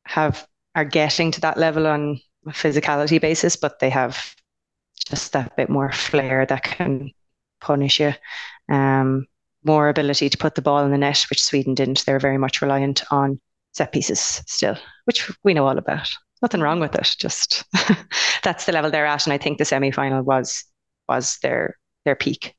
have 0.06 0.48
are 0.76 0.86
getting 0.86 1.32
to 1.32 1.42
that 1.42 1.58
level 1.58 1.88
on 1.88 2.20
physicality 2.52 3.20
basis, 3.20 3.56
but 3.56 3.80
they 3.80 3.90
have 3.90 4.36
just 5.10 5.34
that 5.34 5.56
bit 5.56 5.70
more 5.70 5.92
flair 5.92 6.46
that 6.46 6.64
can 6.64 7.12
punish 7.62 8.00
you. 8.00 8.14
Um, 8.70 9.28
more 9.64 9.90
ability 9.90 10.30
to 10.30 10.38
put 10.38 10.56
the 10.56 10.62
ball 10.62 10.84
in 10.86 10.92
the 10.92 10.98
net, 10.98 11.26
which 11.30 11.44
Sweden 11.44 11.76
didn't. 11.76 12.06
They're 12.06 12.20
very 12.20 12.38
much 12.38 12.62
reliant 12.62 13.04
on 13.12 13.40
set 13.74 13.92
pieces 13.92 14.44
still, 14.48 14.78
which 15.06 15.32
we 15.44 15.54
know 15.54 15.68
all 15.68 15.78
about. 15.78 16.10
Nothing 16.42 16.62
wrong 16.62 16.80
with 16.80 16.96
it. 16.96 17.16
Just 17.20 17.64
that's 18.44 18.66
the 18.66 18.72
level 18.72 18.92
they're 18.92 19.06
at, 19.06 19.26
and 19.26 19.34
I 19.34 19.38
think 19.38 19.58
the 19.58 19.66
semi 19.66 19.92
final 19.92 20.24
was 20.24 20.64
was 21.10 21.38
their 21.42 21.78
their 22.06 22.16
peak. 22.16 22.56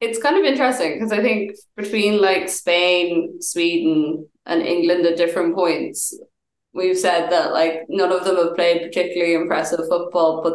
It's 0.00 0.20
kind 0.20 0.36
of 0.36 0.44
interesting 0.44 0.94
because 0.94 1.12
I 1.12 1.22
think 1.22 1.56
between 1.76 2.20
like 2.20 2.48
Spain, 2.48 3.40
Sweden, 3.40 4.28
and 4.46 4.62
England 4.62 5.06
at 5.06 5.16
different 5.16 5.54
points, 5.54 6.18
we've 6.74 6.98
said 6.98 7.30
that 7.30 7.52
like 7.52 7.84
none 7.88 8.12
of 8.12 8.24
them 8.24 8.36
have 8.36 8.54
played 8.54 8.82
particularly 8.82 9.34
impressive 9.34 9.80
football, 9.88 10.42
but 10.42 10.54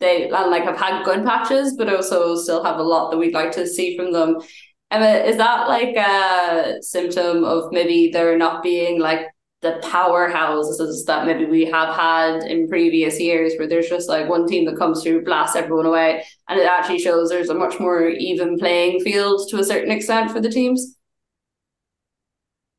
they 0.00 0.24
and 0.24 0.50
like 0.50 0.62
have 0.64 0.78
had 0.78 1.04
good 1.04 1.24
patches, 1.24 1.74
but 1.76 1.92
also 1.92 2.36
still 2.36 2.62
have 2.62 2.78
a 2.78 2.82
lot 2.82 3.10
that 3.10 3.18
we'd 3.18 3.34
like 3.34 3.52
to 3.52 3.66
see 3.66 3.96
from 3.96 4.12
them. 4.12 4.38
Emma, 4.90 5.24
is 5.26 5.36
that 5.36 5.68
like 5.68 5.96
a 5.96 6.78
symptom 6.80 7.44
of 7.44 7.72
maybe 7.72 8.10
they're 8.12 8.38
not 8.38 8.62
being 8.62 9.00
like 9.00 9.26
the 9.60 9.80
powerhouses 9.84 11.04
that 11.06 11.26
maybe 11.26 11.44
we 11.44 11.64
have 11.64 11.94
had 11.94 12.44
in 12.44 12.68
previous 12.68 13.18
years 13.20 13.54
where 13.58 13.66
there's 13.66 13.88
just 13.88 14.08
like 14.08 14.28
one 14.28 14.46
team 14.46 14.64
that 14.66 14.78
comes 14.78 15.02
through, 15.02 15.24
blasts 15.24 15.56
everyone 15.56 15.86
away, 15.86 16.24
and 16.48 16.60
it 16.60 16.66
actually 16.66 17.00
shows 17.00 17.28
there's 17.28 17.48
a 17.48 17.54
much 17.54 17.80
more 17.80 18.08
even 18.08 18.56
playing 18.56 19.00
field 19.00 19.48
to 19.50 19.58
a 19.58 19.64
certain 19.64 19.90
extent 19.90 20.30
for 20.30 20.40
the 20.40 20.50
teams? 20.50 20.97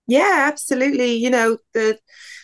Yeah, 0.09 0.45
absolutely. 0.51 1.13
You 1.15 1.29
know, 1.29 1.57
the 1.73 1.99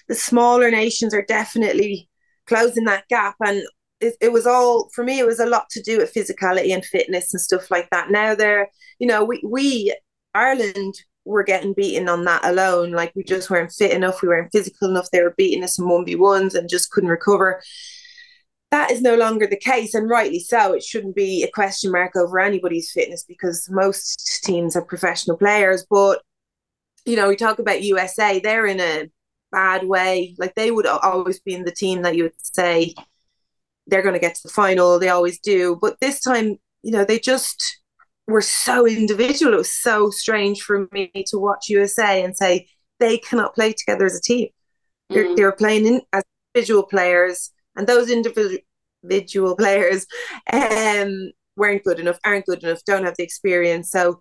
the 0.08 0.16
smaller 0.16 0.70
nations 0.72 1.14
are 1.14 1.24
definitely 1.24 2.10
closing 2.48 2.86
that 2.86 3.08
gap 3.10 3.36
and 3.46 3.64
it, 4.00 4.16
it 4.22 4.32
was 4.32 4.46
all 4.46 4.90
for 4.94 5.04
me 5.04 5.18
it 5.20 5.26
was 5.26 5.40
a 5.40 5.48
lot 5.48 5.68
to 5.72 5.82
do 5.82 5.98
with 5.98 6.14
physicality 6.14 6.72
and 6.74 6.86
fitness 6.86 7.34
and 7.34 7.42
stuff 7.42 7.72
like 7.72 7.90
that. 7.92 8.12
Now 8.12 8.36
they're 8.36 8.70
you 9.00 9.08
know 9.08 9.24
we 9.26 9.42
we 9.46 9.96
ireland 10.36 10.96
were 11.26 11.44
getting 11.44 11.74
beaten 11.74 12.08
on 12.10 12.26
that 12.26 12.46
alone. 12.46 12.92
Like 12.92 13.14
we 13.16 13.24
just 13.24 13.50
weren't 13.50 13.72
fit 13.74 13.94
enough 13.94 14.22
we 14.22 14.28
weren't 14.30 14.52
physical 14.52 14.90
enough. 14.90 15.10
They 15.12 15.24
were 15.24 15.36
beating 15.38 15.64
us 15.64 15.80
in 15.80 15.90
1v1s 15.90 16.56
and 16.56 16.70
just 16.70 16.92
couldn't 16.92 17.12
recover. 17.12 17.62
That 18.72 18.92
is 18.92 19.02
no 19.02 19.16
longer 19.16 19.48
the 19.48 19.58
case 19.58 19.94
and 19.94 20.10
rightly 20.10 20.40
so. 20.40 20.74
It 20.74 20.84
shouldn't 20.84 21.16
be 21.16 21.44
a 21.44 21.52
question 21.52 21.92
mark 21.92 22.16
over 22.16 22.40
anybody's 22.40 22.92
fitness 22.92 23.24
because 23.28 23.68
most 23.72 24.42
teams 24.44 24.76
are 24.76 24.82
professional 24.84 25.38
players 25.38 25.86
but 25.90 26.22
you 27.06 27.16
know 27.16 27.28
we 27.28 27.36
talk 27.36 27.60
about 27.60 27.84
usa 27.84 28.40
they're 28.40 28.66
in 28.66 28.80
a 28.80 29.10
bad 29.52 29.86
way 29.86 30.36
like 30.38 30.54
they 30.56 30.72
would 30.72 30.86
always 30.86 31.40
be 31.40 31.54
in 31.54 31.64
the 31.64 31.72
team 31.72 32.02
that 32.02 32.16
you 32.16 32.24
would 32.24 32.34
say 32.38 32.94
they're 33.88 34.02
going 34.02 34.14
to 34.14 34.20
get 34.20 34.36
to 34.36 34.44
the 34.44 34.54
final. 34.54 35.00
They 35.00 35.10
always 35.10 35.40
do. 35.40 35.78
But 35.82 36.00
this 36.00 36.22
time, 36.22 36.58
you 36.84 36.92
know, 36.92 37.06
they 37.06 37.20
just 37.20 37.82
were 38.28 38.42
so 38.42 38.88
individual. 38.88 39.54
It 39.54 39.58
was 39.58 39.74
so 39.74 40.10
strange 40.10 40.62
for 40.62 40.88
me 40.92 41.12
to 41.28 41.38
watch 41.38 41.70
USA 41.70 42.24
and 42.24 42.36
say 42.36 42.68
they 43.00 43.18
cannot 43.18 43.56
play 43.56 43.74
together 43.74 44.06
as 44.06 44.18
a 44.18 44.22
team. 44.22 44.48
Mm-hmm. 44.48 45.14
They're, 45.14 45.36
they're 45.36 45.52
playing 45.52 45.86
in, 45.86 46.02
as 46.14 46.24
individual 46.54 46.84
players, 46.84 47.52
and 47.76 47.88
those 47.88 48.10
individual 48.10 48.58
individual 49.04 49.56
players 49.56 50.08
um, 50.52 51.32
weren't 51.56 51.84
good 51.84 52.00
enough, 52.00 52.18
aren't 52.26 52.48
good 52.48 52.64
enough, 52.64 52.84
don't 52.86 53.04
have 53.04 53.16
the 53.18 53.24
experience. 53.24 53.92
So 53.92 54.20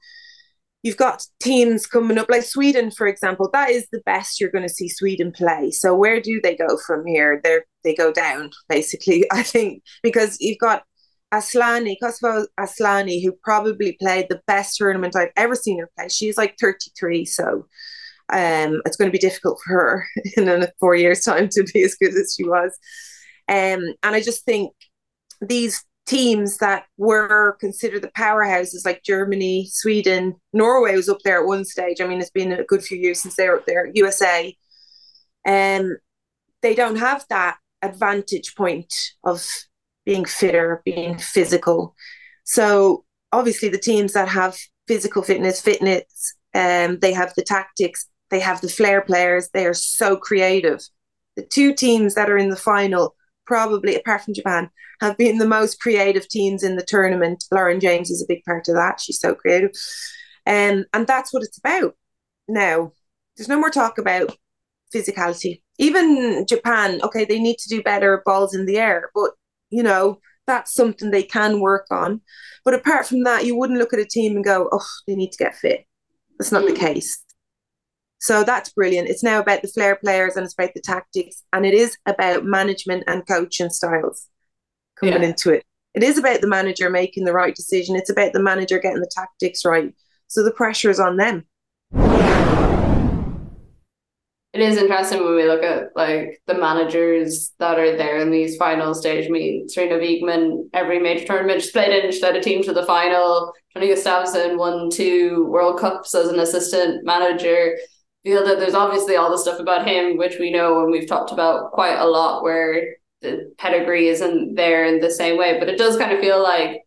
you've 0.85 0.97
got 0.99 1.27
teams 1.41 1.87
coming 1.87 2.19
up 2.19 2.29
like 2.29 2.43
Sweden, 2.43 2.91
for 2.91 3.09
example. 3.09 3.49
That 3.53 3.71
is 3.71 3.89
the 3.91 4.03
best 4.05 4.39
you're 4.39 4.51
going 4.51 4.69
to 4.69 4.73
see 4.73 4.89
Sweden 4.89 5.33
play. 5.33 5.71
So 5.71 5.97
where 5.97 6.21
do 6.21 6.41
they 6.43 6.55
go 6.55 6.79
from 6.87 7.05
here? 7.07 7.41
They 7.43 7.59
they 7.83 7.95
go 7.95 8.13
down 8.13 8.51
basically. 8.69 9.25
I 9.33 9.43
think 9.43 9.83
because 10.03 10.37
you've 10.39 10.59
got 10.59 10.85
Asllani, 11.33 11.97
Kosovare 12.01 12.47
Asllani, 12.61 13.25
who 13.25 13.33
probably 13.43 13.97
played 14.01 14.27
the 14.29 14.43
best 14.47 14.77
tournament 14.77 15.17
I've 15.17 15.33
ever 15.37 15.57
seen 15.57 15.81
her 15.81 15.91
play. 15.97 16.09
She's 16.09 16.37
like 16.37 16.55
33, 16.61 17.25
so 17.25 17.67
um, 18.29 18.83
it's 18.85 18.97
going 18.97 19.11
to 19.11 19.19
be 19.19 19.19
difficult 19.19 19.59
for 19.65 19.73
her 19.73 20.07
in 20.37 20.67
four 20.79 20.95
years' 20.95 21.23
time 21.23 21.49
to 21.53 21.65
be 21.73 21.83
as 21.83 21.97
good 21.97 22.15
as 22.15 22.35
she 22.37 22.45
was. 22.45 22.79
Um, 23.49 23.83
and 24.03 24.15
I 24.15 24.21
just 24.21 24.45
think 24.45 24.73
these 25.41 25.83
teams 26.07 26.59
that 26.59 26.85
were 26.99 27.57
considered 27.61 28.03
the 28.03 28.09
powerhouses 28.09 28.85
like 28.85 29.03
Germany, 29.03 29.69
Sweden, 29.71 30.35
Norway 30.53 30.97
was 30.97 31.09
up 31.09 31.19
there 31.25 31.41
at 31.41 31.47
one 31.47 31.65
stage. 31.65 32.01
I 32.01 32.07
mean, 32.07 32.21
it's 32.21 32.31
been 32.31 32.53
a 32.53 32.65
good 32.65 32.83
few 32.83 32.99
years 32.99 33.21
since 33.21 33.37
they 33.37 33.49
were 33.49 33.59
up 33.59 33.67
there, 33.67 33.91
USA. 33.95 34.55
Um, 35.47 35.97
they 36.63 36.75
don't 36.75 36.97
have 36.97 37.25
that 37.31 37.57
advantage 37.83 38.55
point 38.55 38.93
of 39.25 39.47
being 40.05 40.25
fitter, 40.25 40.83
being 40.85 41.19
physical. 41.19 41.95
So 42.45 43.05
obviously 43.33 43.69
the 43.69 43.79
teams 43.79 44.13
that 44.13 44.29
have 44.29 44.59
physical 44.87 45.23
fitness, 45.23 45.61
fitness, 45.61 46.35
um, 46.55 46.99
they 47.01 47.13
have 47.13 47.35
the 47.35 47.43
tactics, 47.43 48.07
they 48.31 48.41
have 48.41 48.61
the 48.61 48.69
flair 48.69 49.01
players, 49.01 49.49
they 49.53 49.67
are 49.67 49.75
so 49.75 50.17
creative. 50.17 50.81
The 51.37 51.43
two 51.43 51.75
teams 51.75 52.15
that 52.15 52.31
are 52.31 52.39
in 52.39 52.51
the 52.51 52.57
final 52.57 53.15
probably, 53.47 53.95
apart 53.95 54.23
from 54.23 54.35
Japan, 54.35 54.71
have 55.01 55.17
been 55.17 55.39
the 55.39 55.47
most 55.47 55.81
creative 55.81 56.29
teams 56.29 56.63
in 56.63 56.77
the 56.77 56.85
tournament. 56.85 57.45
Lauren 57.53 57.81
James 57.81 58.11
is 58.11 58.23
a 58.23 58.27
big 58.29 58.43
part 58.45 58.69
of 58.69 58.75
that. 58.75 59.01
She's 59.01 59.21
so 59.21 59.35
creative. 59.35 59.71
Um, 60.47 60.85
and 60.93 61.07
that's 61.07 61.33
what 61.33 61.43
it's 61.43 61.59
about. 61.59 61.95
Now, 62.49 62.93
there's 63.37 63.49
no 63.49 63.59
more 63.59 63.71
talk 63.71 63.99
about 63.99 64.37
physicality. 64.95 65.63
Even 65.79 66.47
Japan, 66.49 67.01
okay, 67.03 67.25
they 67.25 67.41
need 67.41 67.59
to 67.59 67.69
do 67.69 67.83
better 67.83 68.23
balls 68.25 68.55
in 68.55 68.67
the 68.67 68.79
air, 68.79 69.11
but 69.15 69.33
you 69.71 69.83
know, 69.83 70.21
that's 70.47 70.75
something 70.75 71.11
they 71.11 71.23
can 71.23 71.61
work 71.61 71.87
on. 71.91 72.21
But 72.65 72.75
apart 72.75 73.07
from 73.07 73.25
that, 73.25 73.45
you 73.45 73.57
wouldn't 73.57 73.79
look 73.79 73.93
at 73.93 73.99
a 73.99 74.05
team 74.05 74.37
and 74.37 74.45
go, 74.45 74.69
oh, 74.71 74.87
they 75.07 75.17
need 75.17 75.33
to 75.33 75.39
get 75.39 75.57
fit. 75.57 75.85
That's 76.39 76.53
not 76.53 76.65
mm. 76.65 76.69
the 76.69 76.79
case. 76.79 77.24
So 78.25 78.43
that's 78.43 78.71
brilliant. 78.71 79.11
It's 79.11 79.23
now 79.23 79.39
about 79.39 79.61
the 79.61 79.69
flair 79.69 79.97
players 79.97 80.35
and 80.35 80.47
it's 80.47 80.55
about 80.55 80.73
the 80.73 80.81
tactics 80.81 81.43
and 81.53 81.67
it 81.67 81.75
is 81.75 81.99
about 82.07 82.43
management 82.43 83.05
and 83.07 83.27
coaching 83.29 83.69
styles 83.69 84.31
coming 84.99 85.21
yeah. 85.21 85.29
into 85.29 85.51
it. 85.51 85.63
It 85.93 86.03
is 86.03 86.17
about 86.17 86.41
the 86.41 86.47
manager 86.47 86.89
making 86.89 87.27
the 87.27 87.35
right 87.35 87.55
decision. 87.55 87.97
It's 87.97 88.09
about 88.09 88.33
the 88.33 88.43
manager 88.43 88.79
getting 88.79 89.03
the 89.03 89.11
tactics 89.15 89.67
right. 89.67 89.95
So 90.29 90.43
the 90.43 90.53
pressure 90.53 90.89
is 90.89 90.99
on 90.99 91.19
them. 91.19 91.45
it 94.55 94.61
is 94.61 94.79
interesting 94.79 95.23
when 95.23 95.35
we 95.35 95.45
look 95.45 95.63
at 95.63 95.89
like 95.95 96.41
the 96.47 96.55
managers 96.55 97.53
that 97.59 97.79
are 97.79 97.95
there 97.95 98.21
in 98.21 98.31
these 98.31 98.57
final 98.57 98.95
stage. 98.95 99.29
Mean, 99.29 99.67
Sarina 99.67 100.01
Wiegman, 100.01 100.71
every 100.73 100.99
major 100.99 101.27
tournament, 101.27 101.61
she's 101.61 101.73
played 101.73 101.93
in, 101.93 102.11
she 102.11 102.23
led 102.23 102.37
a 102.37 102.41
team 102.41 102.63
to 102.63 102.73
the 102.73 102.87
final. 102.87 103.53
Tony 103.75 103.89
Gustavsson 103.89 104.57
won 104.57 104.89
two 104.89 105.45
World 105.51 105.79
Cups 105.79 106.15
as 106.15 106.29
an 106.29 106.39
assistant 106.39 107.05
manager. 107.05 107.77
Feel 108.25 108.45
that 108.45 108.59
there's 108.59 108.75
obviously 108.75 109.17
all 109.17 109.31
the 109.31 109.39
stuff 109.39 109.61
about 109.61 109.87
him, 109.87 110.17
which 110.17 110.39
we 110.39 110.51
know 110.51 110.83
and 110.83 110.91
we've 110.91 111.09
talked 111.09 111.31
about 111.31 111.73
quite 111.73 111.97
a 111.97 112.07
lot, 112.07 112.43
where 112.43 112.97
the 113.21 113.55
pedigree 113.59 114.09
isn't 114.09 114.55
there 114.55 114.85
in 114.87 115.01
the 115.01 115.11
same 115.11 115.39
way. 115.39 115.59
But 115.59 115.69
it 115.69 115.79
does 115.79 115.97
kind 115.97 116.13
of 116.13 116.21
feel 116.21 116.43
like 116.43 116.83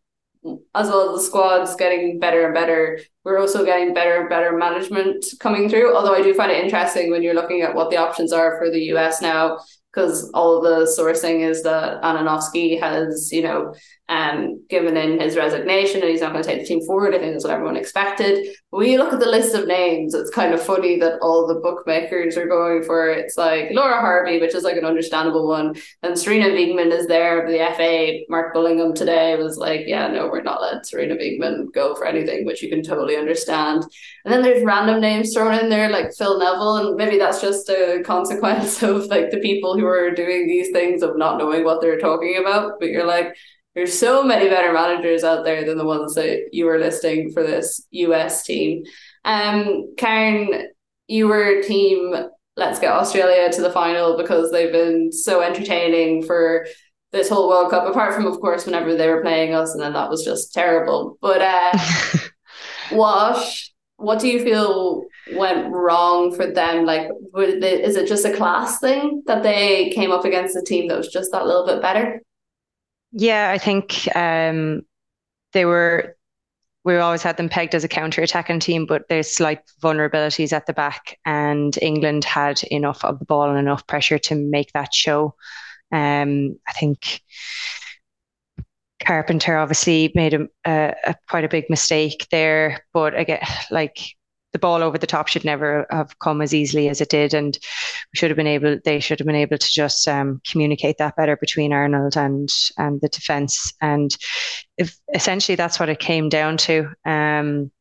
as 0.75 0.87
well 0.87 1.09
as 1.09 1.19
the 1.19 1.25
squad's 1.25 1.75
getting 1.75 2.19
better 2.19 2.45
and 2.45 2.53
better, 2.53 2.99
we're 3.23 3.39
also 3.39 3.65
getting 3.65 3.93
better 3.93 4.21
and 4.21 4.29
better 4.29 4.57
management 4.57 5.25
coming 5.39 5.69
through. 5.69 5.95
Although 5.95 6.15
I 6.15 6.21
do 6.21 6.33
find 6.33 6.51
it 6.51 6.63
interesting 6.63 7.11
when 7.11 7.21
you're 7.23 7.33
looking 7.33 7.61
at 7.61 7.75
what 7.75 7.89
the 7.89 7.97
options 7.97 8.31
are 8.31 8.57
for 8.57 8.71
the 8.71 8.81
US 8.93 9.21
now, 9.21 9.59
because 9.97 10.29
all 10.35 10.61
the 10.61 10.85
sourcing 10.95 11.39
is 11.39 11.63
that 11.63 11.99
Andonovski 12.03 12.79
has, 12.79 13.31
you 13.31 13.41
know, 13.41 13.73
um, 14.09 14.63
given 14.69 14.95
in 14.95 15.19
his 15.19 15.35
resignation 15.35 16.01
and 16.01 16.09
he's 16.09 16.21
not 16.21 16.31
going 16.31 16.43
to 16.43 16.49
take 16.49 16.61
the 16.61 16.67
team 16.67 16.85
forward. 16.85 17.13
I 17.13 17.19
think 17.19 17.33
that's 17.33 17.43
what 17.43 17.53
everyone 17.53 17.75
expected. 17.75 18.55
When 18.69 18.87
you 18.87 18.99
look 18.99 19.11
at 19.11 19.19
the 19.19 19.27
list 19.27 19.55
of 19.55 19.67
names, 19.67 20.13
it's 20.13 20.29
kind 20.29 20.53
of 20.53 20.61
funny 20.61 20.99
that 20.99 21.19
all 21.21 21.47
the 21.47 21.59
bookmakers 21.59 22.37
are 22.37 22.47
going 22.47 22.83
for 22.83 23.09
it. 23.09 23.25
it's 23.25 23.37
like 23.37 23.69
Laura 23.71 23.99
Harvey, 23.99 24.39
which 24.39 24.55
is 24.55 24.63
like 24.63 24.77
an 24.77 24.85
understandable 24.85 25.47
one. 25.47 25.75
And 26.03 26.13
Sarina 26.13 26.51
Wiegman 26.51 26.91
is 26.91 27.07
there. 27.07 27.45
The 27.47 27.73
FA, 27.75 28.19
Mark 28.29 28.53
Bullingham 28.53 28.93
today 28.93 29.35
was 29.35 29.57
like, 29.57 29.81
yeah, 29.87 30.07
no, 30.07 30.27
we're 30.27 30.43
not 30.43 30.61
letting 30.61 30.81
Sarina 30.81 31.19
Wiegman 31.19 31.73
go 31.73 31.95
for 31.95 32.05
anything, 32.05 32.45
which 32.45 32.61
you 32.61 32.69
can 32.69 32.83
totally 32.83 33.17
understand. 33.17 33.83
And 34.23 34.33
then 34.33 34.41
there's 34.41 34.63
random 34.63 35.01
names 35.01 35.33
thrown 35.33 35.55
in 35.55 35.69
there 35.69 35.89
like 35.89 36.13
Phil 36.13 36.39
Neville, 36.39 36.77
and 36.77 36.95
maybe 36.95 37.17
that's 37.17 37.41
just 37.41 37.67
a 37.69 38.03
consequence 38.05 38.83
of 38.83 39.05
like 39.07 39.31
the 39.31 39.39
people 39.39 39.77
who 39.77 39.85
are 39.87 40.11
doing 40.11 40.47
these 40.47 40.71
things 40.71 41.01
of 41.01 41.17
not 41.17 41.37
knowing 41.37 41.63
what 41.63 41.81
they're 41.81 41.99
talking 41.99 42.37
about. 42.39 42.73
But 42.79 42.89
you're 42.89 43.05
like, 43.05 43.35
there's 43.75 43.97
so 43.97 44.23
many 44.23 44.49
better 44.49 44.73
managers 44.73 45.23
out 45.23 45.43
there 45.43 45.65
than 45.65 45.77
the 45.77 45.85
ones 45.85 46.15
that 46.15 46.49
you 46.51 46.65
were 46.65 46.79
listing 46.79 47.31
for 47.31 47.43
this 47.43 47.85
US 47.91 48.43
team. 48.43 48.83
Um, 49.23 49.93
Karen, 49.97 50.69
you 51.07 51.27
were 51.27 51.61
team 51.61 52.15
let's 52.57 52.79
get 52.79 52.91
Australia 52.91 53.51
to 53.51 53.61
the 53.61 53.71
final 53.71 54.17
because 54.17 54.51
they've 54.51 54.71
been 54.71 55.11
so 55.11 55.41
entertaining 55.41 56.23
for 56.23 56.65
this 57.11 57.29
whole 57.29 57.47
World 57.47 57.69
Cup, 57.69 57.87
apart 57.87 58.15
from 58.15 58.25
of 58.25 58.39
course 58.41 58.65
whenever 58.65 58.95
they 58.95 59.07
were 59.07 59.21
playing 59.21 59.53
us 59.53 59.73
and 59.73 59.81
then 59.81 59.93
that 59.93 60.09
was 60.09 60.25
just 60.25 60.53
terrible. 60.53 61.17
But 61.21 61.41
uh 61.41 61.77
what 62.89 63.47
what 63.97 64.19
do 64.19 64.27
you 64.27 64.43
feel 64.43 65.05
went 65.35 65.71
wrong 65.71 66.33
for 66.33 66.47
them? 66.47 66.85
Like 66.85 67.09
is 67.35 67.95
it 67.95 68.07
just 68.07 68.25
a 68.25 68.35
class 68.35 68.79
thing 68.79 69.23
that 69.27 69.43
they 69.43 69.89
came 69.91 70.11
up 70.11 70.25
against 70.25 70.55
a 70.55 70.61
team 70.61 70.87
that 70.87 70.97
was 70.97 71.09
just 71.09 71.31
that 71.31 71.45
little 71.45 71.65
bit 71.65 71.81
better? 71.81 72.21
Yeah, 73.11 73.51
I 73.51 73.57
think 73.57 74.07
um, 74.15 74.83
they 75.53 75.65
were. 75.65 76.15
We 76.83 76.95
always 76.95 77.21
had 77.21 77.35
them 77.35 77.49
pegged 77.49 77.75
as 77.75 77.83
a 77.83 77.89
counter-attacking 77.89 78.61
team, 78.61 78.85
but 78.85 79.09
there's 79.09 79.29
slight 79.29 79.59
vulnerabilities 79.83 80.53
at 80.53 80.67
the 80.67 80.73
back, 80.73 81.19
and 81.25 81.77
England 81.81 82.23
had 82.23 82.63
enough 82.63 83.03
of 83.03 83.19
the 83.19 83.25
ball 83.25 83.49
and 83.49 83.59
enough 83.59 83.85
pressure 83.87 84.17
to 84.19 84.35
make 84.35 84.71
that 84.71 84.93
show. 84.93 85.35
Um, 85.91 86.57
I 86.65 86.71
think 86.71 87.21
Carpenter 89.03 89.57
obviously 89.57 90.11
made 90.15 90.33
a, 90.33 90.47
a, 90.65 90.93
a, 91.07 91.15
quite 91.29 91.43
a 91.43 91.49
big 91.49 91.69
mistake 91.69 92.27
there, 92.31 92.85
but 92.93 93.17
again, 93.17 93.45
like 93.69 93.97
the 94.53 94.59
ball 94.59 94.81
over 94.81 94.97
the 94.97 95.07
top 95.07 95.27
should 95.27 95.45
never 95.45 95.85
have 95.89 96.17
come 96.19 96.41
as 96.41 96.53
easily 96.53 96.89
as 96.89 97.01
it 97.01 97.09
did, 97.09 97.33
and 97.33 97.57
we 98.13 98.17
should 98.17 98.29
have 98.29 98.37
been 98.37 98.47
able. 98.47 98.79
They 98.83 98.99
should 98.99 99.19
have 99.19 99.25
been 99.25 99.35
able 99.35 99.57
to 99.57 99.67
just 99.71 100.07
um, 100.07 100.41
communicate 100.49 100.97
that 100.99 101.15
better 101.15 101.37
between 101.37 101.73
Arnold 101.73 102.17
and 102.17 102.49
and 102.77 103.01
the 103.01 103.09
defense. 103.09 103.73
And 103.81 104.15
if 104.77 104.97
essentially 105.13 105.55
that's 105.55 105.79
what 105.79 105.89
it 105.89 105.99
came 105.99 106.29
down 106.29 106.57
to. 106.57 106.89
Um, 107.05 107.71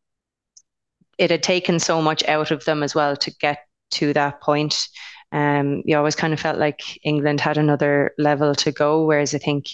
it 1.18 1.30
had 1.30 1.42
taken 1.42 1.78
so 1.78 2.02
much 2.02 2.22
out 2.28 2.50
of 2.50 2.64
them 2.64 2.82
as 2.82 2.94
well 2.94 3.16
to 3.16 3.34
get 3.40 3.60
to 3.92 4.12
that 4.12 4.40
point. 4.42 4.88
Um, 5.32 5.82
you 5.84 5.96
always 5.96 6.14
kind 6.14 6.32
of 6.32 6.40
felt 6.40 6.58
like 6.58 6.82
England 7.04 7.40
had 7.40 7.58
another 7.58 8.12
level 8.18 8.54
to 8.56 8.72
go, 8.72 9.04
whereas 9.06 9.34
I 9.34 9.38
think 9.38 9.66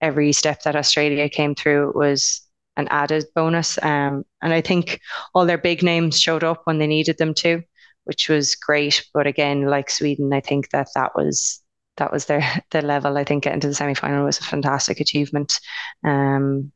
every 0.00 0.32
step 0.32 0.62
that 0.62 0.76
Australia 0.76 1.28
came 1.28 1.54
through 1.54 1.92
was 1.94 2.42
an 2.76 2.88
added 2.90 3.24
bonus. 3.34 3.78
Um, 3.82 4.24
and 4.40 4.52
I 4.52 4.60
think 4.60 5.00
all 5.34 5.46
their 5.46 5.58
big 5.58 5.82
names 5.82 6.20
showed 6.20 6.44
up 6.44 6.62
when 6.64 6.78
they 6.78 6.86
needed 6.86 7.18
them 7.18 7.34
to, 7.34 7.62
which 8.04 8.28
was 8.28 8.54
great. 8.54 9.04
But 9.12 9.26
again, 9.26 9.66
like 9.66 9.90
Sweden, 9.90 10.32
I 10.32 10.40
think 10.40 10.70
that 10.70 10.88
that 10.94 11.12
was 11.14 11.62
that 11.96 12.12
was 12.12 12.26
their 12.26 12.42
the 12.70 12.82
level. 12.82 13.16
I 13.16 13.24
think 13.24 13.44
getting 13.44 13.60
to 13.60 13.68
the 13.68 13.74
semi 13.74 13.94
final 13.94 14.24
was 14.24 14.38
a 14.38 14.44
fantastic 14.44 15.00
achievement. 15.00 15.60
Um, 16.04 16.72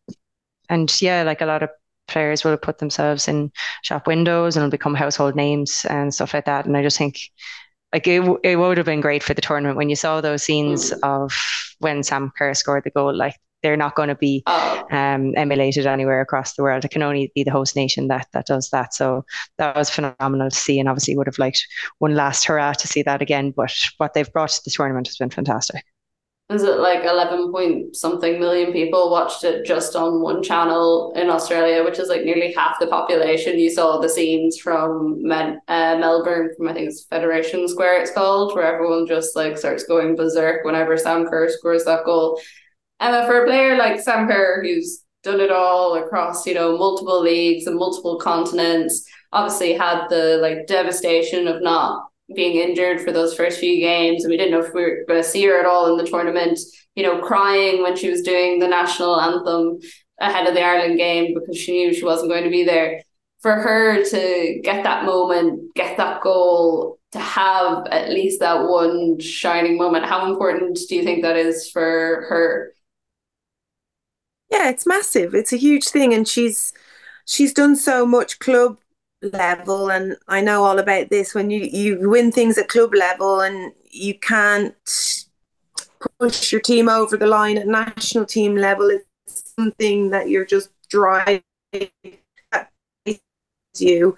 and 0.68 0.90
yeah, 1.00 1.22
like 1.22 1.40
a 1.40 1.46
lot 1.46 1.62
of 1.62 1.70
players 2.08 2.44
will 2.44 2.52
have 2.52 2.62
put 2.62 2.78
themselves 2.78 3.28
in 3.28 3.50
shop 3.82 4.06
windows 4.06 4.56
and 4.56 4.64
will 4.64 4.70
become 4.70 4.94
household 4.94 5.34
names 5.34 5.84
and 5.88 6.14
stuff 6.14 6.34
like 6.34 6.44
that. 6.44 6.66
And 6.66 6.76
I 6.76 6.82
just 6.82 6.98
think 6.98 7.18
like 7.92 8.06
it, 8.06 8.22
it 8.42 8.56
would 8.56 8.76
have 8.76 8.86
been 8.86 9.00
great 9.00 9.22
for 9.22 9.34
the 9.34 9.40
tournament 9.40 9.76
when 9.76 9.88
you 9.88 9.96
saw 9.96 10.20
those 10.20 10.42
scenes 10.42 10.90
mm. 10.90 10.98
of 11.02 11.32
when 11.78 12.02
Sam 12.02 12.32
Kerr 12.36 12.54
scored 12.54 12.84
the 12.84 12.90
goal. 12.90 13.14
Like 13.14 13.36
they're 13.66 13.76
not 13.76 13.96
going 13.96 14.08
to 14.08 14.14
be 14.14 14.44
oh. 14.46 14.86
um, 14.92 15.34
emulated 15.36 15.86
anywhere 15.86 16.20
across 16.20 16.54
the 16.54 16.62
world. 16.62 16.84
It 16.84 16.92
can 16.92 17.02
only 17.02 17.32
be 17.34 17.42
the 17.42 17.50
host 17.50 17.74
nation 17.74 18.06
that 18.06 18.28
that 18.32 18.46
does 18.46 18.70
that. 18.70 18.94
So 18.94 19.24
that 19.58 19.74
was 19.74 19.90
phenomenal 19.90 20.50
to 20.50 20.56
see, 20.56 20.78
and 20.78 20.88
obviously 20.88 21.16
would 21.16 21.26
have 21.26 21.40
liked 21.40 21.66
one 21.98 22.14
last 22.14 22.44
hurrah 22.44 22.74
to 22.74 22.86
see 22.86 23.02
that 23.02 23.22
again. 23.22 23.50
But 23.50 23.74
what 23.96 24.14
they've 24.14 24.32
brought 24.32 24.50
to 24.50 24.62
the 24.64 24.70
tournament 24.70 25.08
has 25.08 25.16
been 25.16 25.30
fantastic. 25.30 25.84
Is 26.48 26.62
it 26.62 26.78
like 26.78 27.02
11 27.02 27.50
point 27.50 27.96
something 27.96 28.38
million 28.38 28.72
people 28.72 29.10
watched 29.10 29.42
it 29.42 29.66
just 29.66 29.96
on 29.96 30.22
one 30.22 30.44
channel 30.44 31.12
in 31.16 31.28
Australia, 31.28 31.82
which 31.82 31.98
is 31.98 32.08
like 32.08 32.22
nearly 32.22 32.52
half 32.52 32.78
the 32.78 32.86
population? 32.86 33.58
You 33.58 33.68
saw 33.68 33.98
the 33.98 34.08
scenes 34.08 34.56
from 34.60 35.26
Men- 35.26 35.60
uh, 35.66 35.96
Melbourne, 35.98 36.50
from 36.56 36.68
I 36.68 36.74
think 36.74 36.90
it's 36.90 37.06
Federation 37.06 37.66
Square, 37.66 38.02
it's 38.02 38.12
called, 38.12 38.54
where 38.54 38.72
everyone 38.72 39.08
just 39.08 39.34
like 39.34 39.58
starts 39.58 39.82
going 39.82 40.14
berserk 40.14 40.64
whenever 40.64 40.96
Sam 40.96 41.26
Kerr 41.26 41.48
scores 41.48 41.84
that 41.86 42.04
goal. 42.04 42.40
Emma, 43.00 43.26
for 43.26 43.42
a 43.42 43.46
player 43.46 43.76
like 43.76 44.00
Sam 44.00 44.26
Kerr, 44.26 44.62
who's 44.62 45.02
done 45.22 45.40
it 45.40 45.50
all 45.50 45.96
across, 45.96 46.46
you 46.46 46.54
know, 46.54 46.78
multiple 46.78 47.20
leagues 47.20 47.66
and 47.66 47.76
multiple 47.76 48.18
continents, 48.18 49.04
obviously 49.32 49.74
had 49.74 50.08
the 50.08 50.38
like 50.40 50.66
devastation 50.66 51.48
of 51.48 51.62
not 51.62 52.08
being 52.34 52.56
injured 52.56 53.00
for 53.00 53.12
those 53.12 53.34
first 53.34 53.60
few 53.60 53.78
games, 53.78 54.24
and 54.24 54.30
we 54.30 54.36
didn't 54.36 54.52
know 54.52 54.64
if 54.64 54.74
we 54.74 54.82
were 54.82 55.04
going 55.06 55.22
to 55.22 55.28
see 55.28 55.44
her 55.46 55.58
at 55.58 55.66
all 55.66 55.92
in 55.92 56.02
the 56.02 56.10
tournament. 56.10 56.58
You 56.94 57.02
know, 57.02 57.20
crying 57.20 57.82
when 57.82 57.96
she 57.96 58.10
was 58.10 58.22
doing 58.22 58.58
the 58.58 58.68
national 58.68 59.20
anthem 59.20 59.78
ahead 60.18 60.46
of 60.46 60.54
the 60.54 60.62
Ireland 60.62 60.96
game 60.96 61.34
because 61.34 61.58
she 61.58 61.72
knew 61.72 61.92
she 61.92 62.04
wasn't 62.04 62.30
going 62.30 62.44
to 62.44 62.50
be 62.50 62.64
there. 62.64 63.02
For 63.42 63.52
her 63.54 64.02
to 64.02 64.60
get 64.64 64.82
that 64.84 65.04
moment, 65.04 65.74
get 65.74 65.98
that 65.98 66.22
goal, 66.22 66.98
to 67.12 67.18
have 67.20 67.86
at 67.88 68.08
least 68.08 68.40
that 68.40 68.66
one 68.66 69.20
shining 69.20 69.76
moment, 69.76 70.06
how 70.06 70.30
important 70.30 70.78
do 70.88 70.96
you 70.96 71.04
think 71.04 71.22
that 71.22 71.36
is 71.36 71.70
for 71.70 72.26
her? 72.28 72.72
Yeah, 74.50 74.70
it's 74.70 74.86
massive. 74.86 75.34
It's 75.34 75.52
a 75.52 75.56
huge 75.56 75.88
thing, 75.88 76.14
and 76.14 76.26
she's 76.26 76.72
she's 77.24 77.52
done 77.52 77.76
so 77.76 78.06
much 78.06 78.38
club 78.38 78.78
level, 79.22 79.90
and 79.90 80.16
I 80.28 80.40
know 80.40 80.64
all 80.64 80.78
about 80.78 81.10
this. 81.10 81.34
When 81.34 81.50
you 81.50 81.60
you 81.64 82.08
win 82.08 82.30
things 82.32 82.58
at 82.58 82.68
club 82.68 82.94
level, 82.94 83.40
and 83.40 83.72
you 83.90 84.18
can't 84.18 84.74
push 86.18 86.52
your 86.52 86.60
team 86.60 86.88
over 86.88 87.16
the 87.16 87.26
line 87.26 87.58
at 87.58 87.66
national 87.66 88.26
team 88.26 88.56
level, 88.56 88.90
it's 88.90 89.52
something 89.58 90.10
that 90.10 90.28
you're 90.28 90.44
just 90.44 90.70
driving 90.88 91.42
you. 93.78 94.16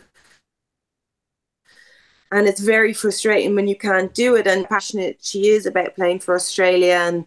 And 2.30 2.46
it's 2.46 2.60
very 2.60 2.92
frustrating 2.92 3.54
when 3.54 3.68
you 3.68 3.76
can't 3.76 4.12
do 4.12 4.36
it. 4.36 4.46
And 4.46 4.68
passionate 4.68 5.18
she 5.22 5.48
is 5.48 5.64
about 5.66 5.94
playing 5.94 6.20
for 6.20 6.34
Australia 6.34 6.94
and 6.94 7.24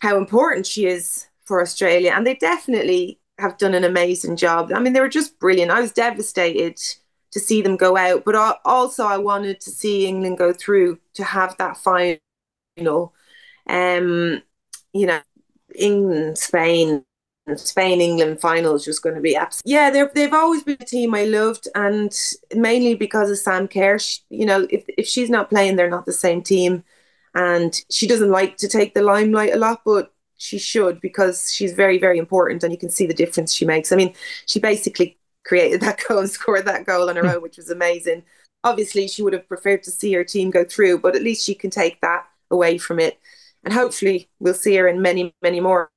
how 0.00 0.16
important 0.16 0.66
she 0.66 0.86
is 0.86 1.26
for 1.44 1.60
Australia, 1.60 2.12
and 2.14 2.26
they 2.26 2.34
definitely 2.34 3.20
have 3.38 3.58
done 3.58 3.74
an 3.74 3.84
amazing 3.84 4.36
job. 4.36 4.72
I 4.74 4.80
mean, 4.80 4.92
they 4.92 5.00
were 5.00 5.08
just 5.08 5.38
brilliant. 5.38 5.70
I 5.70 5.80
was 5.80 5.92
devastated 5.92 6.78
to 7.32 7.40
see 7.40 7.62
them 7.62 7.76
go 7.76 7.96
out, 7.96 8.24
but 8.24 8.60
also 8.64 9.04
I 9.04 9.18
wanted 9.18 9.60
to 9.60 9.70
see 9.70 10.06
England 10.06 10.38
go 10.38 10.52
through 10.52 10.98
to 11.14 11.24
have 11.24 11.56
that 11.58 11.76
final. 11.76 12.18
Um, 13.68 14.42
you 14.92 15.06
know, 15.06 15.20
England, 15.74 16.38
Spain, 16.38 17.04
Spain, 17.56 18.00
England 18.00 18.40
final 18.40 18.74
is 18.74 18.84
just 18.84 19.02
going 19.02 19.14
to 19.14 19.20
be 19.20 19.36
absolutely. 19.36 19.72
Yeah, 19.72 19.90
they've 19.90 20.12
they've 20.14 20.32
always 20.32 20.62
been 20.62 20.76
a 20.80 20.84
team 20.84 21.14
I 21.14 21.24
loved, 21.24 21.68
and 21.74 22.12
mainly 22.54 22.94
because 22.94 23.30
of 23.30 23.38
Sam 23.38 23.66
Kerr. 23.66 23.98
She, 23.98 24.20
you 24.30 24.46
know, 24.46 24.66
if 24.70 24.84
if 24.88 25.06
she's 25.06 25.30
not 25.30 25.50
playing, 25.50 25.76
they're 25.76 25.90
not 25.90 26.06
the 26.06 26.12
same 26.12 26.42
team, 26.42 26.84
and 27.34 27.74
she 27.90 28.06
doesn't 28.06 28.30
like 28.30 28.58
to 28.58 28.68
take 28.68 28.94
the 28.94 29.02
limelight 29.02 29.54
a 29.54 29.58
lot, 29.58 29.82
but 29.84 30.12
she 30.42 30.58
should 30.58 31.00
because 31.00 31.52
she's 31.52 31.72
very, 31.72 31.98
very 31.98 32.18
important 32.18 32.64
and 32.64 32.72
you 32.72 32.78
can 32.78 32.90
see 32.90 33.06
the 33.06 33.14
difference 33.14 33.54
she 33.54 33.64
makes. 33.64 33.92
I 33.92 33.96
mean, 33.96 34.12
she 34.46 34.58
basically 34.58 35.16
created 35.44 35.80
that 35.82 36.02
goal 36.06 36.18
and 36.18 36.30
scored 36.38 36.66
that 36.66 36.84
goal 36.84 37.08
on 37.08 37.16
her 37.16 37.26
own, 37.26 37.42
which 37.42 37.56
was 37.56 37.70
amazing. 37.70 38.24
obviously 38.64 39.06
she 39.08 39.22
would 39.22 39.32
have 39.32 39.48
preferred 39.48 39.82
to 39.84 39.90
see 39.90 40.12
her 40.12 40.24
team 40.24 40.50
go 40.50 40.64
through, 40.64 40.98
but 40.98 41.14
at 41.14 41.22
least 41.22 41.46
she 41.46 41.54
can 41.54 41.70
take 41.70 42.00
that 42.00 42.26
away 42.50 42.76
from 42.76 42.98
it. 42.98 43.20
And 43.64 43.72
hopefully 43.72 44.28
we'll 44.40 44.54
see 44.54 44.74
her 44.76 44.88
in 44.88 45.00
many, 45.00 45.32
many 45.42 45.60
more 45.60 45.90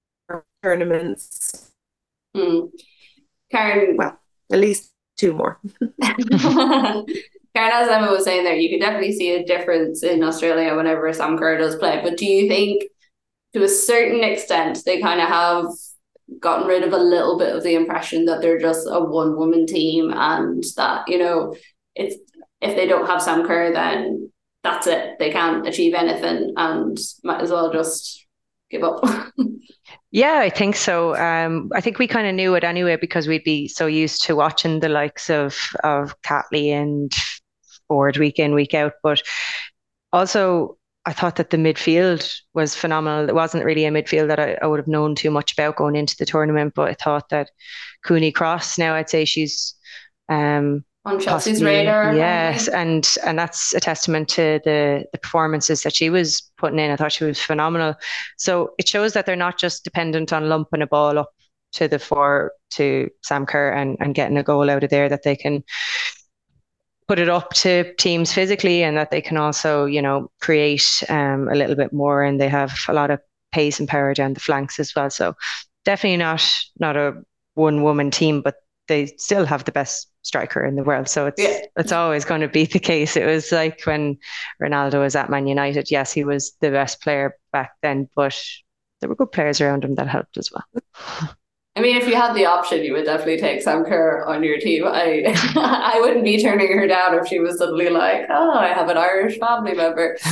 tournaments. 0.62 1.72
Mm. 2.36 2.70
Karen. 3.52 3.98
Well, 3.98 4.20
at 4.52 4.60
least 4.60 4.92
two 5.18 5.34
more. 5.34 5.60
Karen, 6.02 7.72
as 7.74 7.88
Emma 7.88 8.12
was 8.12 8.26
saying 8.26 8.44
there, 8.44 8.56
you 8.56 8.70
can 8.70 8.80
definitely 8.80 9.14
see 9.14 9.32
a 9.32 9.46
difference 9.46 10.04
in 10.04 10.24
Australia 10.24 10.76
whenever 10.76 11.12
Sam 11.14 11.38
Kerr 11.38 11.58
does 11.58 11.78
play. 11.78 12.02
But 12.04 12.18
do 12.18 12.26
you 12.26 12.48
think 12.48 12.84
to 13.56 13.64
a 13.64 13.70
certain 13.70 14.22
extent 14.22 14.80
they 14.86 15.00
kind 15.00 15.22
of 15.22 15.30
have 15.30 15.68
gotten 16.42 16.68
rid 16.68 16.84
of 16.84 16.92
a 16.92 16.98
little 16.98 17.40
bit 17.40 17.56
of 17.56 17.64
the 17.64 17.74
impression 17.74 18.26
that 18.26 18.42
they're 18.42 18.60
just 18.60 18.86
a 18.86 19.00
one 19.00 19.38
woman 19.38 19.66
team 19.66 20.12
and 20.14 20.62
that, 20.76 21.08
you 21.08 21.18
know, 21.18 21.56
it's 21.96 22.16
if 22.60 22.76
they 22.76 22.86
don't 22.86 23.08
have 23.08 23.22
Sam 23.22 23.48
Kerr 23.48 23.72
then 23.72 24.30
that's 24.62 24.88
it. 24.88 25.18
They 25.20 25.32
can't 25.32 25.66
achieve 25.66 25.94
anything 25.94 26.54
and 26.58 26.98
might 27.24 27.42
as 27.42 27.50
well 27.50 27.72
just 27.72 28.28
give 28.70 28.84
up. 28.84 29.02
yeah, 30.12 30.40
I 30.40 30.50
think 30.50 30.76
so. 30.76 31.16
Um, 31.16 31.70
I 31.74 31.80
think 31.80 31.98
we 31.98 32.08
kind 32.08 32.28
of 32.28 32.36
knew 32.36 32.56
it 32.56 32.66
anyway 32.66 32.98
because 32.98 33.26
we'd 33.26 33.46
be 33.46 33.70
so 33.70 33.86
used 33.86 34.24
to 34.24 34.36
watching 34.36 34.82
the 34.82 34.90
likes 34.90 35.30
of 35.30 35.58
of 35.82 36.22
Catley 36.24 36.72
and 36.72 37.10
Ford 37.88 38.18
week 38.18 38.38
in, 38.38 38.54
week 38.54 38.74
out. 38.74 38.96
But 39.02 39.22
also 40.12 40.78
I 41.06 41.14
thought 41.14 41.36
that 41.36 41.52
the 41.52 41.58
midfield 41.58 42.34
was 42.54 42.76
phenomenal. 42.76 43.30
It 43.30 43.36
wasn't 43.36 43.64
really 43.64 43.86
a 43.86 43.92
midfield 43.92 44.28
that 44.30 44.40
I, 44.40 44.58
I, 44.62 44.66
would 44.66 44.80
have 44.80 44.88
known 44.88 45.14
too 45.14 45.30
much 45.30 45.54
about 45.54 45.76
going 45.76 45.96
into 45.96 46.16
the 46.18 46.26
tournament, 46.26 46.74
but 46.76 46.90
I 46.90 46.94
thought 46.96 47.30
that 47.30 47.52
Cooney 48.04 48.32
Cross, 48.32 48.80
now 48.80 48.96
I'd 48.96 49.10
say 49.10 49.24
she's 49.24 49.76
um, 50.30 50.84
on 51.06 51.20
Chelsea's 51.20 51.64
radar. 51.64 52.16
Yes, 52.16 52.68
and 52.68 53.08
and 53.24 53.38
that's 53.38 53.74
a 53.76 53.80
testament 53.80 54.28
to 54.30 54.60
the 54.64 55.06
the 55.12 55.20
performances 55.20 55.84
that 55.84 55.96
she 55.96 56.10
was 56.10 56.52
putting 56.58 56.80
in. 56.80 56.90
I 56.90 56.96
thought 56.96 57.12
she 57.12 57.26
was 57.26 57.40
phenomenal. 57.40 57.96
So 58.38 58.74
it 58.80 58.88
shows 58.88 59.14
that 59.14 59.28
they're 59.28 59.36
not 59.36 59.60
just 59.60 59.84
dependent 59.84 60.34
on 60.34 60.50
lumping 60.50 60.82
a 60.82 60.88
ball 60.88 61.20
up 61.20 61.30
to 61.74 61.88
the 61.88 62.00
four 62.00 62.54
to 62.72 63.10
Sam 63.22 63.46
Kerr 63.46 63.70
and, 63.72 63.98
and 64.00 64.16
getting 64.16 64.38
a 64.38 64.44
goal 64.44 64.70
out 64.70 64.84
of 64.84 64.90
there 64.90 65.10
that 65.10 65.24
they 65.24 65.36
can 65.36 65.64
put 67.08 67.20
it 67.20 67.30
up 67.30 67.54
to 67.54 67.94
teams 67.96 68.34
physically 68.34 68.84
and 68.84 68.98
that 68.98 69.12
they 69.12 69.22
can 69.22 69.38
also, 69.38 69.86
you 69.86 70.02
know, 70.02 70.32
create 70.42 71.04
um, 71.10 71.48
a 71.50 71.56
little 71.56 71.76
bit 71.76 71.94
more 71.94 72.24
and 72.24 72.42
they 72.42 72.50
have 72.50 72.78
a 72.88 72.94
lot 72.94 73.12
of 73.12 73.20
pace 73.52 73.80
and 73.80 73.88
power 73.88 74.14
down 74.14 74.34
the 74.34 74.40
flanks 74.40 74.80
as 74.80 74.94
well. 74.96 75.10
So 75.10 75.36
definitely 75.86 76.18
not 76.18 76.44
not 76.80 76.98
a 76.98 77.22
one 77.54 77.84
woman 77.84 78.12
team, 78.12 78.42
but 78.42 78.56
they 78.88 79.08
still 79.18 79.46
have 79.46 79.66
the 79.66 79.72
best 79.72 80.10
striker 80.24 80.66
in 80.66 80.76
the 80.76 80.84
world. 80.84 81.08
So 81.08 81.28
it's 81.28 81.42
yeah. 81.42 81.62
it's 81.78 81.92
always 81.92 82.26
going 82.26 82.42
to 82.42 82.48
be 82.48 82.66
the 82.66 82.80
case. 82.80 83.16
It 83.16 83.26
was 83.26 83.52
like 83.52 83.82
when 83.84 84.18
Ronaldo 84.62 85.00
was 85.00 85.16
at 85.16 85.30
Man 85.30 85.48
United. 85.48 85.92
Yes, 85.92 86.12
he 86.12 86.24
was 86.24 86.54
the 86.62 86.72
best 86.72 87.02
player 87.02 87.38
back 87.52 87.74
then, 87.82 88.10
but 88.16 88.38
there 89.00 89.10
were 89.10 89.16
good 89.16 89.32
players 89.32 89.62
around 89.62 89.84
him 89.84 89.96
that 89.96 90.08
helped 90.08 90.38
as 90.38 90.50
well. 90.52 90.84
I 91.78 91.82
mean, 91.82 91.98
if 91.98 92.08
you 92.08 92.16
had 92.16 92.34
the 92.34 92.46
option, 92.46 92.84
you 92.84 92.94
would 92.94 93.04
definitely 93.04 93.38
take 93.38 93.62
Sam 93.62 93.84
Kerr 93.84 94.24
on 94.26 94.44
your 94.44 94.58
team. 94.60 94.86
I 94.86 95.24
I 95.56 96.00
wouldn't 96.00 96.24
be 96.24 96.42
turning 96.42 96.72
her 96.78 96.88
down 96.88 97.16
if 97.16 97.28
she 97.28 97.40
was 97.40 97.58
suddenly 97.58 97.90
like, 97.90 98.28
oh, 98.30 98.54
I 98.54 98.68
have 98.68 98.90
an 98.90 98.98
Irish 98.98 99.38
family 99.40 99.74
member. 99.74 100.18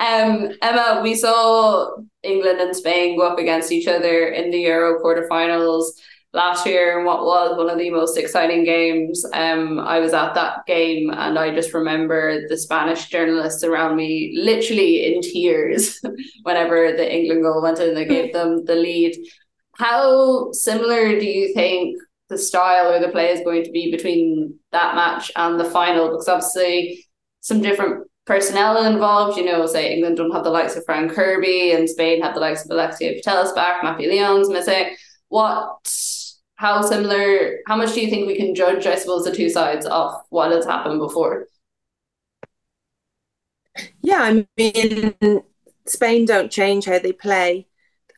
Um, 0.00 0.52
Emma, 0.62 1.00
we 1.02 1.16
saw 1.16 1.96
England 2.22 2.60
and 2.60 2.76
Spain 2.76 3.18
go 3.18 3.26
up 3.26 3.40
against 3.40 3.72
each 3.72 3.88
other 3.88 4.28
in 4.28 4.52
the 4.52 4.60
Euro 4.60 5.02
quarterfinals 5.02 5.86
last 6.32 6.66
year 6.66 7.00
in 7.00 7.04
what 7.04 7.24
was 7.24 7.56
one 7.56 7.68
of 7.68 7.78
the 7.78 7.90
most 7.90 8.16
exciting 8.16 8.64
games. 8.64 9.24
Um, 9.32 9.80
I 9.80 9.98
was 9.98 10.12
at 10.12 10.34
that 10.34 10.66
game 10.66 11.10
and 11.10 11.36
I 11.38 11.54
just 11.54 11.74
remember 11.74 12.46
the 12.48 12.56
Spanish 12.56 13.06
journalists 13.06 13.64
around 13.64 13.96
me 13.96 14.34
literally 14.36 15.12
in 15.12 15.22
tears 15.22 16.00
whenever 16.42 16.92
the 16.92 17.12
England 17.12 17.42
goal 17.42 17.62
went 17.62 17.80
in. 17.80 17.94
They 17.94 18.04
gave 18.04 18.32
them 18.32 18.64
the 18.66 18.76
lead. 18.76 19.16
How 19.78 20.50
similar 20.52 21.18
do 21.18 21.26
you 21.26 21.54
think 21.54 21.96
the 22.28 22.36
style 22.36 22.92
or 22.92 23.00
the 23.00 23.12
play 23.12 23.30
is 23.30 23.40
going 23.40 23.64
to 23.64 23.70
be 23.70 23.90
between 23.90 24.58
that 24.72 24.96
match 24.96 25.30
and 25.36 25.58
the 25.58 25.64
final? 25.64 26.08
Because 26.10 26.28
obviously, 26.28 27.06
some 27.40 27.62
different 27.62 28.08
personnel 28.26 28.84
involved. 28.84 29.38
You 29.38 29.44
know, 29.44 29.66
say 29.66 29.94
England 29.94 30.16
don't 30.16 30.32
have 30.32 30.44
the 30.44 30.50
likes 30.50 30.76
of 30.76 30.84
Fran 30.84 31.08
Kirby, 31.08 31.72
and 31.72 31.88
Spain 31.88 32.20
have 32.22 32.34
the 32.34 32.40
likes 32.40 32.64
of 32.64 32.70
Alexia 32.70 33.14
Putellas 33.14 33.54
back, 33.54 33.82
Mapi 33.82 34.06
León's 34.06 34.50
missing. 34.50 34.96
What? 35.28 35.94
How 36.56 36.82
similar? 36.82 37.58
How 37.68 37.76
much 37.76 37.94
do 37.94 38.00
you 38.00 38.10
think 38.10 38.26
we 38.26 38.36
can 38.36 38.56
judge? 38.56 38.84
I 38.84 38.96
suppose 38.96 39.24
the 39.24 39.34
two 39.34 39.48
sides 39.48 39.86
of 39.86 40.12
what 40.30 40.50
has 40.50 40.64
happened 40.64 40.98
before. 40.98 41.46
Yeah, 44.02 44.22
I 44.22 44.46
mean, 44.56 45.14
Spain 45.86 46.24
don't 46.24 46.50
change 46.50 46.86
how 46.86 46.98
they 46.98 47.12
play. 47.12 47.68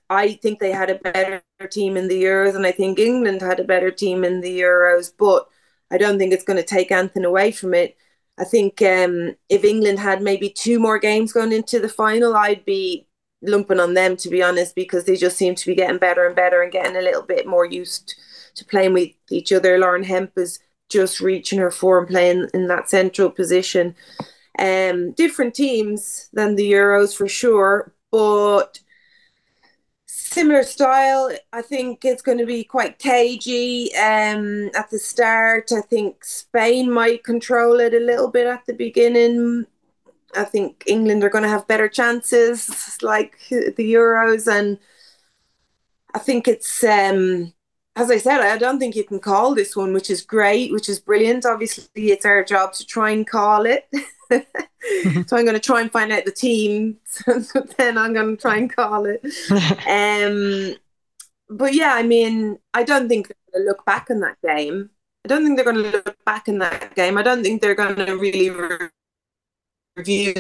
I 0.09 0.33
think 0.43 0.59
they 0.59 0.73
had 0.73 0.89
a 0.89 0.95
better 0.95 1.43
team 1.69 1.97
in 1.97 2.09
the 2.09 2.23
Euros, 2.23 2.57
and 2.57 2.67
I 2.67 2.73
think 2.73 2.99
England 2.99 3.43
had 3.43 3.61
a 3.61 3.65
better 3.65 3.91
team 3.91 4.25
in 4.25 4.41
the 4.41 4.61
Euros, 4.61 5.13
but 5.17 5.47
I 5.91 5.99
don't 5.99 6.19
think 6.19 6.33
it's 6.33 6.45
going 6.45 6.57
to 6.57 6.63
take 6.63 6.91
anything 6.91 7.25
away 7.25 7.53
from 7.53 7.75
it. 7.75 7.97
I 8.39 8.45
think 8.45 8.81
um, 8.83 9.37
if 9.49 9.65
England 9.65 9.99
had 9.99 10.23
maybe 10.23 10.49
two 10.49 10.79
more 10.79 10.99
games 10.99 11.33
going 11.33 11.53
into 11.53 11.79
the 11.79 11.89
final, 11.89 12.35
I'd 12.35 12.65
be 12.65 13.07
lumping 13.43 13.81
on 13.81 13.95
them 13.95 14.17
to 14.17 14.29
be 14.29 14.43
honest, 14.43 14.75
because 14.75 15.05
they 15.05 15.17
just 15.17 15.37
seem 15.37 15.55
to 15.55 15.67
be 15.67 15.75
getting 15.75 15.99
better 15.99 16.27
and 16.27 16.37
better 16.37 16.63
and 16.63 16.73
getting 16.73 16.97
a 16.97 17.03
little 17.03 17.23
bit 17.23 17.47
more 17.47 17.65
used 17.65 18.15
to 18.55 18.65
playing 18.65 18.93
with 18.93 19.11
each 19.31 19.53
other. 19.53 19.79
Lauren 19.79 20.05
Hemp 20.05 20.33
is 20.37 20.59
just 20.89 21.21
reaching 21.21 21.59
her 21.59 21.71
form, 21.71 22.07
playing 22.07 22.49
in 22.53 22.67
that 22.69 22.91
central 22.91 23.31
position. 23.31 23.95
Um, 24.59 25.13
different 25.13 25.55
teams 25.55 26.29
than 26.33 26.57
the 26.57 26.71
Euros 26.73 27.17
for 27.17 27.29
sure, 27.29 27.95
but 28.11 28.81
similar 30.31 30.63
style. 30.63 31.31
I 31.53 31.63
think 31.63 32.05
it's 32.05 32.23
going 32.23 32.39
to 32.39 32.47
be 32.47 32.63
quite 32.63 32.99
cagey 32.99 33.95
um, 33.97 34.71
at 34.75 34.91
the 34.91 34.99
start. 34.99 35.73
I 35.73 35.81
think 35.81 36.25
Spain 36.25 36.91
might 36.91 37.25
control 37.25 37.81
it 37.81 37.95
a 37.95 37.99
little 37.99 38.29
bit 38.29 38.47
at 38.47 38.65
the 38.67 38.73
beginning. 38.73 39.67
I 40.37 40.45
think 40.45 40.85
England 40.87 41.25
are 41.25 41.31
going 41.31 41.43
to 41.43 41.51
have 41.51 41.67
better 41.67 41.89
chances, 41.89 42.99
like 43.03 43.39
the 43.51 43.75
Euros, 43.77 44.51
and 44.51 44.79
I 46.15 46.19
think 46.21 46.47
it's. 46.47 46.85
Um, 46.85 47.53
as 47.97 48.09
I 48.09 48.19
said, 48.19 48.41
I 48.41 48.57
don't 48.57 48.79
think 48.79 48.95
you 48.95 49.03
can 49.05 49.19
call 49.19 49.55
this 49.55 49.75
one, 49.75 49.93
which 49.93 50.11
is 50.11 50.23
great, 50.23 50.73
which 50.73 50.89
is 50.89 51.01
brilliant. 51.01 51.45
Obviously, 51.45 52.13
it's 52.13 52.25
our 52.25 52.45
job 52.45 52.73
to 52.75 52.87
try 52.87 53.11
and 53.11 53.27
call 53.27 53.67
it. 53.67 53.89
so 54.31 55.37
I'm 55.37 55.45
going 55.45 55.55
to 55.55 55.61
try 55.61 55.81
and 55.81 55.91
find 55.91 56.13
out 56.13 56.25
the 56.25 56.33
team. 56.33 56.97
then 57.77 57.99
I'm 57.99 58.13
going 58.13 58.37
to 58.37 58.41
try 58.41 58.57
and 58.57 58.75
call 58.75 59.07
it. 59.07 59.23
um, 59.87 60.77
but 61.49 61.75
yeah, 61.75 61.95
I 61.95 62.03
mean, 62.03 62.59
I 62.75 62.83
don't 62.85 63.09
think 63.09 63.29
they're 63.29 63.37
going 63.53 63.65
to 63.65 63.71
look 63.71 63.85
back 63.85 64.11
in 64.11 64.21
that 64.21 64.37
game. 64.43 64.91
I 65.25 65.29
don't 65.29 65.45
think 65.45 65.57
they're 65.57 65.73
going 65.73 65.83
to 65.83 65.91
look 65.91 66.25
back 66.25 66.49
in 66.49 66.59
that 66.61 66.95
game. 66.95 67.19
I 67.19 67.23
don't 67.23 67.43
think 67.43 67.61
they're 67.61 67.75
going 67.75 67.97
to 67.97 68.17
really 68.17 68.51
re- 68.51 68.89
review 69.97 70.35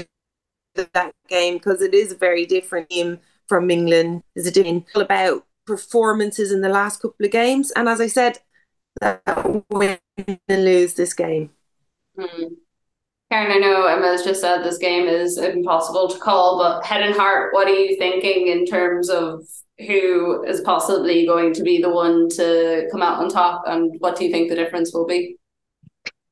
that 0.75 1.13
game 1.29 1.55
because 1.55 1.83
it 1.83 1.95
is 1.95 2.13
a 2.13 2.17
very 2.17 2.47
different 2.47 2.89
team 2.89 3.19
from 3.49 3.71
England. 3.71 4.23
It's 4.35 4.47
a 4.47 4.51
different 4.51 4.87
about 4.95 5.45
performances 5.67 6.53
in 6.53 6.63
the 6.63 6.69
last 6.69 7.03
couple 7.03 7.27
of 7.27 7.33
games. 7.33 7.71
And 7.73 7.89
as 7.89 8.01
I 8.01 8.07
said, 8.07 8.39
win 9.71 9.99
and 10.19 10.65
lose 10.65 10.95
this 10.95 11.15
game. 11.15 11.51
Mm. 12.17 12.57
Karen, 13.31 13.53
I 13.53 13.59
know 13.59 13.87
Emma's 13.87 14.25
just 14.25 14.41
said 14.41 14.63
this 14.63 14.79
game 14.79 15.07
is 15.07 15.39
impossible 15.39 16.09
to 16.09 16.19
call, 16.19 16.59
but 16.59 16.85
head 16.85 17.03
and 17.03 17.15
heart, 17.15 17.55
what 17.55 17.69
are 17.69 17.75
you 17.75 17.97
thinking 17.97 18.49
in 18.49 18.67
terms 18.67 19.09
of 19.09 19.45
who 19.87 20.43
is 20.45 20.61
possibly 20.63 21.27
going 21.27 21.55
to 21.55 21.63
be 21.63 21.81
the 21.81 21.91
one 21.91 22.29
to 22.31 22.89
come 22.91 23.03
out 23.03 23.23
on 23.23 23.31
top, 23.31 23.63
and 23.67 23.95
what 24.01 24.17
do 24.17 24.25
you 24.25 24.33
think 24.33 24.49
the 24.49 24.57
difference 24.57 24.93
will 24.93 25.07
be? 25.07 25.37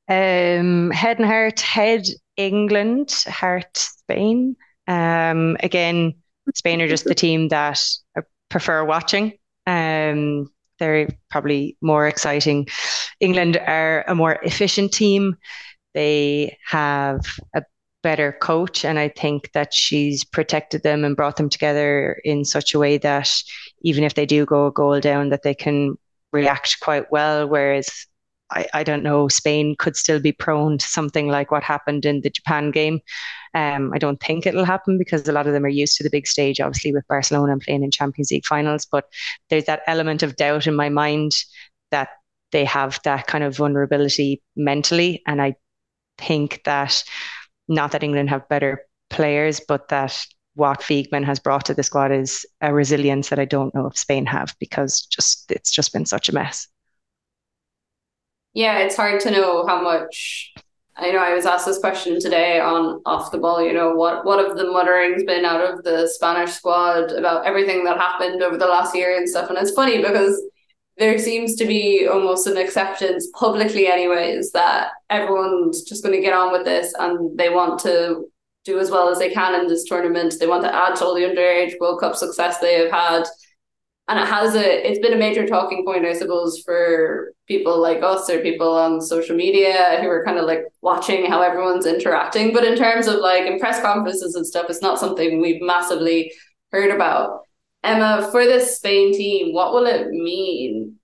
Um, 0.09 0.91
head 0.91 1.19
and 1.19 1.27
heart, 1.27 1.61
head 1.61 2.09
England, 2.37 3.13
heart 3.29 3.77
Spain. 3.77 4.57
Um, 4.89 5.57
again, 5.61 6.15
Spain 6.57 6.83
are 6.83 6.89
just 6.89 7.05
the 7.05 7.15
team 7.15 7.47
that 7.49 7.81
I 8.17 8.23
prefer 8.49 8.85
watching. 8.85 9.35
Um, 9.69 10.51
they're 10.81 11.09
probably 11.31 11.77
more 11.81 12.09
exciting. 12.09 12.67
England 13.21 13.57
are 13.57 14.05
a 14.09 14.15
more 14.15 14.39
efficient 14.43 14.93
team. 14.93 15.37
They 15.99 16.57
have 16.65 17.27
a 17.57 17.65
better 18.05 18.31
coach, 18.31 18.85
and 18.85 19.01
I 19.01 19.09
think 19.09 19.51
that 19.51 19.75
she's 19.75 20.23
protected 20.23 20.85
them 20.85 21.03
and 21.05 21.17
brought 21.17 21.39
them 21.39 21.49
together 21.49 22.21
in 22.23 22.45
such 22.45 22.73
a 22.73 22.79
way 22.79 22.99
that 22.99 23.29
even 23.83 24.05
if 24.05 24.15
they 24.15 24.25
do 24.25 24.47
go 24.47 24.69
a 24.69 24.73
goal 24.73 25.01
down, 25.01 25.31
that 25.31 25.43
they 25.43 25.57
can 25.57 25.97
react 26.33 26.79
quite 26.79 27.11
well. 27.11 27.49
Whereas 27.49 28.07
I, 28.49 28.69
I 28.75 28.85
don't 28.85 29.03
know, 29.03 29.27
Spain 29.27 29.75
could 29.77 29.97
still 29.97 30.21
be 30.21 30.31
prone 30.31 30.79
to 30.79 30.87
something 30.87 31.27
like 31.27 31.51
what 31.51 31.65
happened 31.65 32.07
in 32.07 32.21
the 32.21 32.31
Japan 32.31 32.71
game. 32.71 33.01
Um, 33.55 33.91
I 33.93 33.99
don't 33.99 34.21
think 34.21 34.47
it'll 34.47 34.65
happen 34.65 34.99
because 34.99 35.27
a 35.27 35.33
lot 35.33 35.49
of 35.49 35.53
them 35.53 35.65
are 35.65 35.69
used 35.83 35.97
to 35.97 36.05
the 36.05 36.11
big 36.11 36.29
stage, 36.29 36.61
obviously, 36.61 36.93
with 36.93 37.09
Barcelona 37.09 37.55
and 37.55 37.61
playing 37.61 37.83
in 37.83 37.91
Champions 37.91 38.31
League 38.31 38.47
finals. 38.47 38.87
But 38.87 39.07
there's 39.51 39.65
that 39.65 39.83
element 39.89 40.23
of 40.23 40.37
doubt 40.37 40.69
in 40.69 40.77
my 40.77 40.91
mind 40.91 41.33
that 41.91 42.11
they 42.53 42.65
have 42.67 43.01
that 43.03 43.27
kind 43.27 43.43
of 43.43 43.57
vulnerability 43.57 44.41
mentally. 44.55 45.25
And 45.27 45.43
I 45.43 45.57
think 46.19 46.63
that 46.65 47.03
not 47.69 47.93
that 47.93 48.03
England 48.03 48.31
have 48.31 48.49
better 48.49 48.85
players, 49.11 49.61
but 49.67 49.89
that 49.89 50.27
what 50.55 50.81
Wiegman 50.81 51.25
has 51.25 51.39
brought 51.39 51.65
to 51.67 51.75
the 51.75 51.83
squad 51.83 52.11
is 52.11 52.45
a 52.61 52.75
resilience 52.75 53.29
that 53.29 53.39
I 53.39 53.45
don't 53.45 53.75
know 53.75 53.87
if 53.87 53.97
Spain 53.97 54.27
have 54.27 54.57
because 54.59 55.03
just 55.03 55.51
it's 55.51 55.71
just 55.71 55.93
been 55.93 56.05
such 56.05 56.29
a 56.29 56.35
mess. 56.35 56.67
Yeah, 58.55 58.79
it's 58.79 58.97
hard 58.97 59.21
to 59.21 59.31
know 59.31 59.67
how 59.67 59.81
much. 59.81 60.53
I 60.97 61.13
know 61.13 61.19
I 61.19 61.33
was 61.33 61.47
asked 61.47 61.67
this 61.67 61.79
question 61.79 62.19
today 62.21 62.59
on 62.59 63.01
off 63.07 63.31
the 63.31 63.39
ball. 63.39 63.63
You 63.63 63.73
know 63.73 63.95
what 63.95 64.25
what 64.25 64.45
have 64.45 64.57
the 64.57 64.65
mutterings 64.65 65.23
been 65.23 65.45
out 65.45 65.61
of 65.61 65.85
the 65.85 66.09
Spanish 66.09 66.51
squad 66.51 67.13
about 67.13 67.47
everything 67.47 67.85
that 67.85 67.99
happened 67.99 68.43
over 68.43 68.57
the 68.57 68.67
last 68.67 68.97
year 68.97 69.17
and 69.17 69.29
stuff? 69.29 69.49
And 69.49 69.59
it's 69.59 69.71
funny 69.71 69.99
because 69.99 70.43
there 70.99 71.19
seems 71.19 71.55
to 71.57 71.67
be 71.67 72.09
almost 72.11 72.47
an 72.47 72.57
acceptance 72.57 73.29
publicly, 73.35 73.87
anyways, 73.87 74.51
that 74.53 74.91
everyone's 75.11 75.83
just 75.83 76.03
going 76.03 76.15
to 76.15 76.21
get 76.21 76.33
on 76.33 76.53
with 76.53 76.65
this 76.65 76.93
and 76.99 77.39
they 77.39 77.51
want 77.51 77.79
to 77.81 78.25
do 78.65 78.79
as 78.79 78.91
well 78.91 79.09
as 79.09 79.19
they 79.19 79.31
can 79.31 79.59
in 79.61 79.69
this 79.69 79.85
tournament. 79.85 80.35
They 80.39 80.47
want 80.47 80.65
to 80.65 80.75
add 80.75 80.97
to 80.97 81.05
all 81.05 81.15
the 81.15 81.23
underage 81.23 81.79
World 81.81 82.01
Cup 82.01 82.17
success 82.17 82.59
they 82.59 82.75
have 82.75 82.91
had. 82.91 83.25
And 84.09 84.19
it 84.19 84.27
has 84.27 84.55
a 84.55 84.89
it's 84.89 84.99
been 85.01 85.13
a 85.13 85.19
major 85.19 85.47
talking 85.47 85.85
point, 85.85 86.07
I 86.07 86.15
suppose, 86.15 86.63
for 86.65 87.33
people 87.47 87.81
like 87.81 88.03
us 88.03 88.29
or 88.31 88.41
people 88.41 88.71
on 88.71 89.01
social 89.01 89.37
media 89.37 89.99
who 90.01 90.09
are 90.09 90.25
kind 90.25 90.39
of 90.39 90.47
like 90.47 90.65
watching 90.81 91.27
how 91.27 91.43
everyone's 91.43 91.87
interacting. 91.87 92.53
But 92.53 92.65
in 92.65 92.77
terms 92.77 93.07
of 93.07 93.17
like 93.17 93.45
in 93.45 93.61
press 93.61 93.81
conferences 93.83 94.35
and 94.35 94.47
stuff, 94.47 94.67
it's 94.71 94.83
not 94.83 94.99
something 94.99 95.41
we've 95.41 95.61
massively 95.61 96.33
heard 96.73 96.91
about. 96.91 97.41
Emma, 97.83 98.29
for 98.31 98.45
this 98.45 98.77
Spain 98.77 99.13
team, 99.13 99.55
what 99.55 99.73
will 99.73 99.87
it 99.87 100.09
mean 100.09 100.97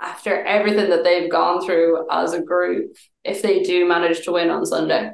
after 0.00 0.42
everything 0.44 0.90
that 0.90 1.04
they've 1.04 1.30
gone 1.30 1.64
through 1.64 2.06
as 2.10 2.32
a 2.32 2.42
group 2.42 2.96
if 3.24 3.42
they 3.42 3.62
do 3.62 3.86
manage 3.86 4.24
to 4.24 4.32
win 4.32 4.50
on 4.50 4.64
Sunday? 4.64 5.10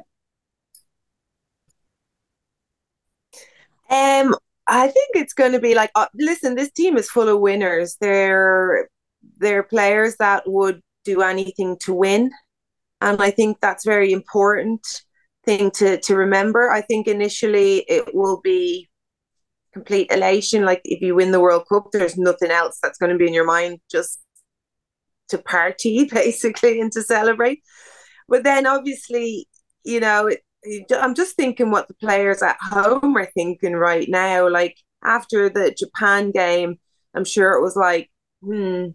Um, 3.89 4.35
I 4.67 4.87
think 4.87 5.11
it's 5.15 5.33
going 5.33 5.53
to 5.53 5.59
be 5.59 5.73
like, 5.75 5.91
uh, 5.95 6.07
listen, 6.15 6.55
this 6.55 6.71
team 6.71 6.97
is 6.97 7.09
full 7.09 7.29
of 7.29 7.39
winners. 7.39 7.97
They're 7.99 8.89
they're 9.37 9.63
players 9.63 10.15
that 10.17 10.43
would 10.45 10.81
do 11.05 11.21
anything 11.21 11.77
to 11.81 11.93
win, 11.93 12.31
and 13.01 13.21
I 13.21 13.31
think 13.31 13.59
that's 13.61 13.85
very 13.85 14.11
important 14.11 14.85
thing 15.45 15.71
to 15.71 15.99
to 16.01 16.15
remember. 16.15 16.69
I 16.69 16.81
think 16.81 17.07
initially 17.07 17.85
it 17.87 18.13
will 18.13 18.41
be 18.41 18.89
complete 19.77 20.11
elation. 20.11 20.65
Like 20.65 20.81
if 20.83 21.01
you 21.01 21.15
win 21.15 21.31
the 21.31 21.39
World 21.39 21.65
Cup, 21.69 21.91
there's 21.91 22.17
nothing 22.17 22.51
else 22.51 22.79
that's 22.81 22.97
going 22.97 23.11
to 23.11 23.17
be 23.17 23.27
in 23.27 23.33
your 23.33 23.45
mind, 23.45 23.79
just 23.91 24.19
to 25.29 25.37
party 25.37 26.05
basically 26.11 26.81
and 26.81 26.91
to 26.93 27.03
celebrate. 27.03 27.61
But 28.27 28.43
then 28.43 28.65
obviously, 28.65 29.47
you 29.83 29.99
know, 29.99 30.27
it, 30.27 30.41
I'm 30.91 31.15
just 31.15 31.35
thinking 31.35 31.71
what 31.71 31.87
the 31.87 31.93
players 31.93 32.41
at 32.41 32.57
home 32.59 33.15
are 33.15 33.31
thinking 33.33 33.73
right 33.73 34.09
now. 34.09 34.49
Like 34.49 34.75
after 35.03 35.49
the 35.49 35.75
Japan 35.77 36.31
game, 36.31 36.79
I'm 37.13 37.25
sure 37.25 37.53
it 37.53 37.61
was 37.61 37.75
like, 37.75 38.09
hmm, 38.41 38.87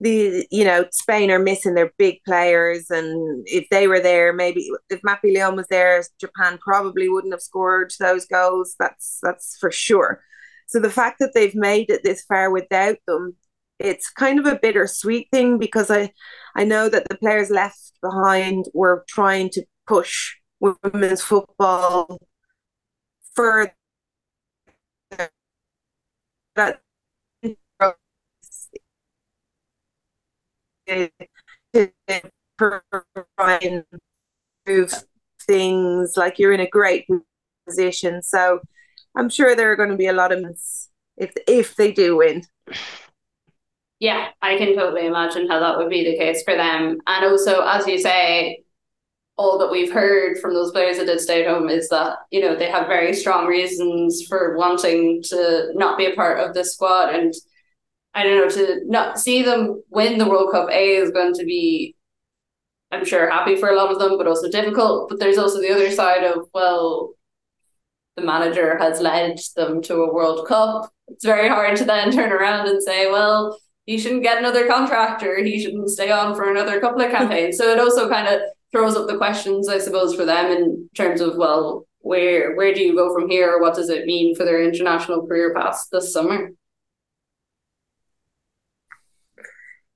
the 0.00 0.46
you 0.50 0.64
know 0.64 0.86
Spain 0.92 1.30
are 1.30 1.38
missing 1.38 1.74
their 1.74 1.92
big 1.98 2.22
players, 2.24 2.90
and 2.90 3.44
if 3.46 3.68
they 3.70 3.86
were 3.86 4.00
there, 4.00 4.32
maybe 4.32 4.68
if 4.90 5.02
Mapi 5.02 5.34
León 5.36 5.56
was 5.56 5.66
there, 5.68 6.02
Japan 6.20 6.58
probably 6.58 7.08
wouldn't 7.08 7.34
have 7.34 7.42
scored 7.42 7.92
those 8.00 8.26
goals. 8.26 8.74
That's 8.78 9.18
that's 9.22 9.56
for 9.58 9.70
sure. 9.70 10.22
So 10.66 10.80
the 10.80 10.90
fact 10.90 11.18
that 11.20 11.32
they've 11.34 11.54
made 11.54 11.90
it 11.90 12.02
this 12.04 12.22
far 12.24 12.50
without 12.50 12.96
them, 13.06 13.36
it's 13.78 14.10
kind 14.10 14.38
of 14.38 14.46
a 14.46 14.58
bittersweet 14.60 15.28
thing 15.32 15.58
because 15.58 15.90
I 15.90 16.12
I 16.56 16.64
know 16.64 16.88
that 16.88 17.08
the 17.08 17.16
players 17.16 17.50
left 17.50 17.92
behind 18.02 18.66
were 18.74 19.04
trying 19.08 19.50
to 19.50 19.64
push 19.86 20.36
women's 20.60 21.22
football 21.22 22.18
further. 23.34 23.74
That 26.54 26.80
to 30.90 31.92
improve 34.66 34.92
things 35.46 36.16
like 36.16 36.38
you're 36.38 36.52
in 36.52 36.60
a 36.60 36.68
great 36.68 37.06
position. 37.66 38.22
So 38.22 38.60
i'm 39.16 39.28
sure 39.28 39.56
there 39.56 39.72
are 39.72 39.76
going 39.76 39.90
to 39.90 39.96
be 39.96 40.06
a 40.06 40.12
lot 40.12 40.32
of 40.32 40.44
if 41.16 41.32
if 41.46 41.76
they 41.76 41.92
do 41.92 42.16
win. 42.16 42.44
Yeah 43.98 44.28
i 44.42 44.56
can 44.56 44.74
totally 44.74 45.06
imagine 45.06 45.48
how 45.48 45.60
that 45.60 45.76
would 45.78 45.90
be 45.90 46.04
the 46.04 46.16
case 46.16 46.42
for 46.42 46.54
them. 46.56 46.98
And 47.06 47.24
also 47.24 47.62
as 47.62 47.86
you 47.86 47.98
say 47.98 48.64
all 49.36 49.58
that 49.58 49.70
we've 49.70 49.92
heard 49.92 50.38
from 50.38 50.52
those 50.52 50.70
players 50.70 50.98
that 50.98 51.06
did 51.06 51.18
stay 51.18 51.42
at 51.44 51.50
home 51.50 51.70
is 51.70 51.88
that 51.88 52.18
you 52.30 52.40
know 52.40 52.54
they 52.54 52.70
have 52.70 52.86
very 52.86 53.14
strong 53.14 53.46
reasons 53.46 54.26
for 54.28 54.54
wanting 54.56 55.22
to 55.22 55.70
not 55.74 55.96
be 55.96 56.06
a 56.06 56.14
part 56.14 56.38
of 56.40 56.54
the 56.54 56.64
squad 56.64 57.14
and 57.14 57.32
I 58.14 58.24
don't 58.24 58.36
know, 58.36 58.48
to 58.48 58.80
not 58.86 59.18
see 59.18 59.42
them 59.42 59.82
win 59.90 60.18
the 60.18 60.28
World 60.28 60.52
Cup 60.52 60.68
A 60.70 60.96
is 60.96 61.10
going 61.10 61.34
to 61.34 61.44
be, 61.44 61.94
I'm 62.90 63.04
sure, 63.04 63.30
happy 63.30 63.56
for 63.56 63.68
a 63.68 63.76
lot 63.76 63.92
of 63.92 63.98
them, 63.98 64.18
but 64.18 64.26
also 64.26 64.50
difficult. 64.50 65.08
But 65.08 65.20
there's 65.20 65.38
also 65.38 65.60
the 65.60 65.72
other 65.72 65.90
side 65.90 66.24
of, 66.24 66.48
well, 66.52 67.14
the 68.16 68.22
manager 68.22 68.76
has 68.78 69.00
led 69.00 69.38
them 69.56 69.80
to 69.82 70.02
a 70.02 70.12
World 70.12 70.46
Cup. 70.48 70.90
It's 71.08 71.24
very 71.24 71.48
hard 71.48 71.76
to 71.76 71.84
then 71.84 72.10
turn 72.12 72.32
around 72.32 72.68
and 72.68 72.82
say, 72.82 73.10
well, 73.10 73.58
he 73.86 73.98
shouldn't 73.98 74.22
get 74.22 74.38
another 74.38 74.66
contract 74.66 75.22
or 75.22 75.42
he 75.42 75.60
shouldn't 75.60 75.90
stay 75.90 76.10
on 76.10 76.34
for 76.34 76.50
another 76.50 76.80
couple 76.80 77.02
of 77.02 77.10
campaigns. 77.12 77.56
so 77.56 77.70
it 77.70 77.78
also 77.78 78.08
kind 78.08 78.28
of 78.28 78.40
throws 78.72 78.96
up 78.96 79.08
the 79.08 79.16
questions, 79.16 79.68
I 79.68 79.78
suppose, 79.78 80.14
for 80.14 80.24
them 80.24 80.50
in 80.50 80.88
terms 80.94 81.20
of, 81.20 81.36
well, 81.36 81.86
where 82.02 82.56
where 82.56 82.72
do 82.72 82.82
you 82.82 82.94
go 82.94 83.12
from 83.14 83.28
here? 83.28 83.60
What 83.60 83.74
does 83.74 83.90
it 83.90 84.06
mean 84.06 84.34
for 84.34 84.44
their 84.44 84.62
international 84.62 85.26
career 85.26 85.54
path 85.54 85.86
this 85.92 86.12
summer? 86.12 86.50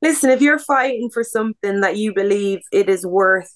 Listen, 0.05 0.29
if 0.29 0.43
you're 0.43 0.59
fighting 0.59 1.09
for 1.11 1.25
something 1.25 1.81
that 1.81 1.97
you 1.97 2.13
believe 2.15 2.61
it 2.71 2.89
is 2.91 3.07
worth, 3.07 3.51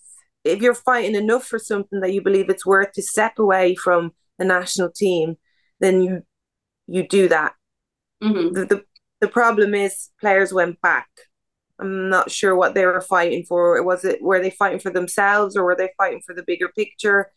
if 0.45 0.63
you're 0.63 0.75
fighting 0.75 1.15
enough 1.15 1.45
for 1.45 1.59
something 1.59 2.01
that 2.01 2.15
you 2.15 2.23
believe 2.23 2.49
it's 2.49 2.65
worth 2.67 2.93
to 2.93 3.03
step 3.03 3.39
away 3.39 3.75
from 3.75 4.13
the 4.39 4.47
national 4.47 4.91
team, 4.91 5.37
then 5.79 6.01
you 6.03 6.23
you 6.87 7.07
do 7.07 7.29
that. 7.29 7.53
Mm-hmm. 8.23 8.55
The, 8.55 8.65
the 8.65 8.85
the 9.21 9.29
problem 9.29 9.75
is 9.75 10.09
players 10.21 10.53
went 10.53 10.81
back. 10.81 11.09
I'm 11.79 12.09
not 12.09 12.31
sure 12.31 12.57
what 12.57 12.75
they 12.75 12.87
were 12.87 13.01
fighting 13.03 13.45
for. 13.45 13.83
Was 13.83 14.05
it 14.05 14.23
were 14.23 14.41
they 14.41 14.51
fighting 14.51 14.81
for 14.81 14.91
themselves 14.91 15.55
or 15.55 15.65
were 15.65 15.77
they 15.77 15.91
fighting 15.99 16.23
for 16.25 16.35
the 16.35 16.45
bigger 16.47 16.69
picture? 16.69 17.31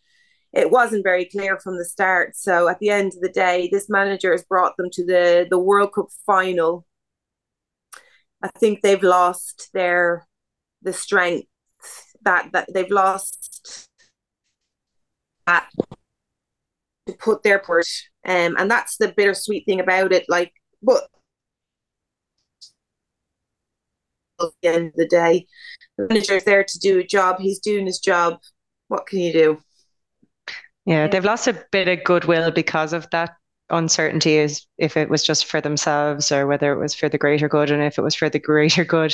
It 0.53 0.71
wasn't 0.71 1.03
very 1.03 1.25
clear 1.25 1.59
from 1.59 1.77
the 1.77 1.85
start. 1.85 2.35
So 2.35 2.67
at 2.69 2.79
the 2.79 2.89
end 2.89 3.13
of 3.13 3.21
the 3.21 3.29
day, 3.29 3.69
this 3.71 3.89
manager 3.89 4.31
has 4.31 4.43
brought 4.43 4.77
them 4.77 4.89
to 4.93 5.05
the 5.05 5.47
the 5.49 5.59
World 5.59 5.93
Cup 5.93 6.07
final 6.25 6.85
I 8.43 8.49
think 8.57 8.81
they've 8.81 9.03
lost 9.03 9.69
their 9.73 10.27
the 10.81 10.93
strength 10.93 11.47
that 12.23 12.51
that 12.53 12.73
they've 12.73 12.89
lost 12.89 13.87
that 15.47 15.69
to 17.07 17.13
put 17.13 17.43
their 17.43 17.59
part 17.59 17.85
um 18.27 18.55
and 18.57 18.69
that's 18.69 18.97
the 18.97 19.13
bittersweet 19.15 19.65
thing 19.65 19.79
about 19.79 20.11
it 20.11 20.25
like 20.29 20.53
but 20.81 21.03
at 24.39 24.49
the 24.61 24.69
end 24.69 24.87
of 24.87 24.93
the 24.95 25.07
day 25.07 25.45
the 25.97 26.07
manager's 26.07 26.43
there 26.43 26.63
to 26.63 26.79
do 26.79 26.99
a 26.99 27.03
job 27.03 27.39
he's 27.39 27.59
doing 27.59 27.85
his 27.85 27.99
job 27.99 28.39
what 28.87 29.07
can 29.07 29.19
you 29.19 29.31
do? 29.31 29.61
Yeah. 30.85 31.07
they've 31.07 31.23
lost 31.23 31.47
a 31.47 31.65
bit 31.71 31.87
of 31.87 32.03
goodwill 32.03 32.51
because 32.51 32.91
of 32.91 33.09
that 33.11 33.35
uncertainty 33.71 34.35
is 34.35 34.65
if 34.77 34.97
it 34.97 35.09
was 35.09 35.25
just 35.25 35.45
for 35.45 35.61
themselves 35.61 36.31
or 36.31 36.47
whether 36.47 36.71
it 36.73 36.79
was 36.79 36.93
for 36.93 37.09
the 37.09 37.17
greater 37.17 37.49
good. 37.49 37.71
And 37.71 37.81
if 37.81 37.97
it 37.97 38.01
was 38.01 38.15
for 38.15 38.29
the 38.29 38.39
greater 38.39 38.85
good, 38.85 39.13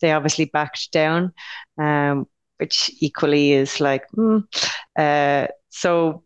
they 0.00 0.12
obviously 0.12 0.46
backed 0.46 0.90
down, 0.92 1.32
um, 1.78 2.26
which 2.58 2.90
equally 3.00 3.52
is 3.52 3.80
like, 3.80 4.04
mm. 4.16 4.44
uh, 4.98 5.48
so. 5.70 6.24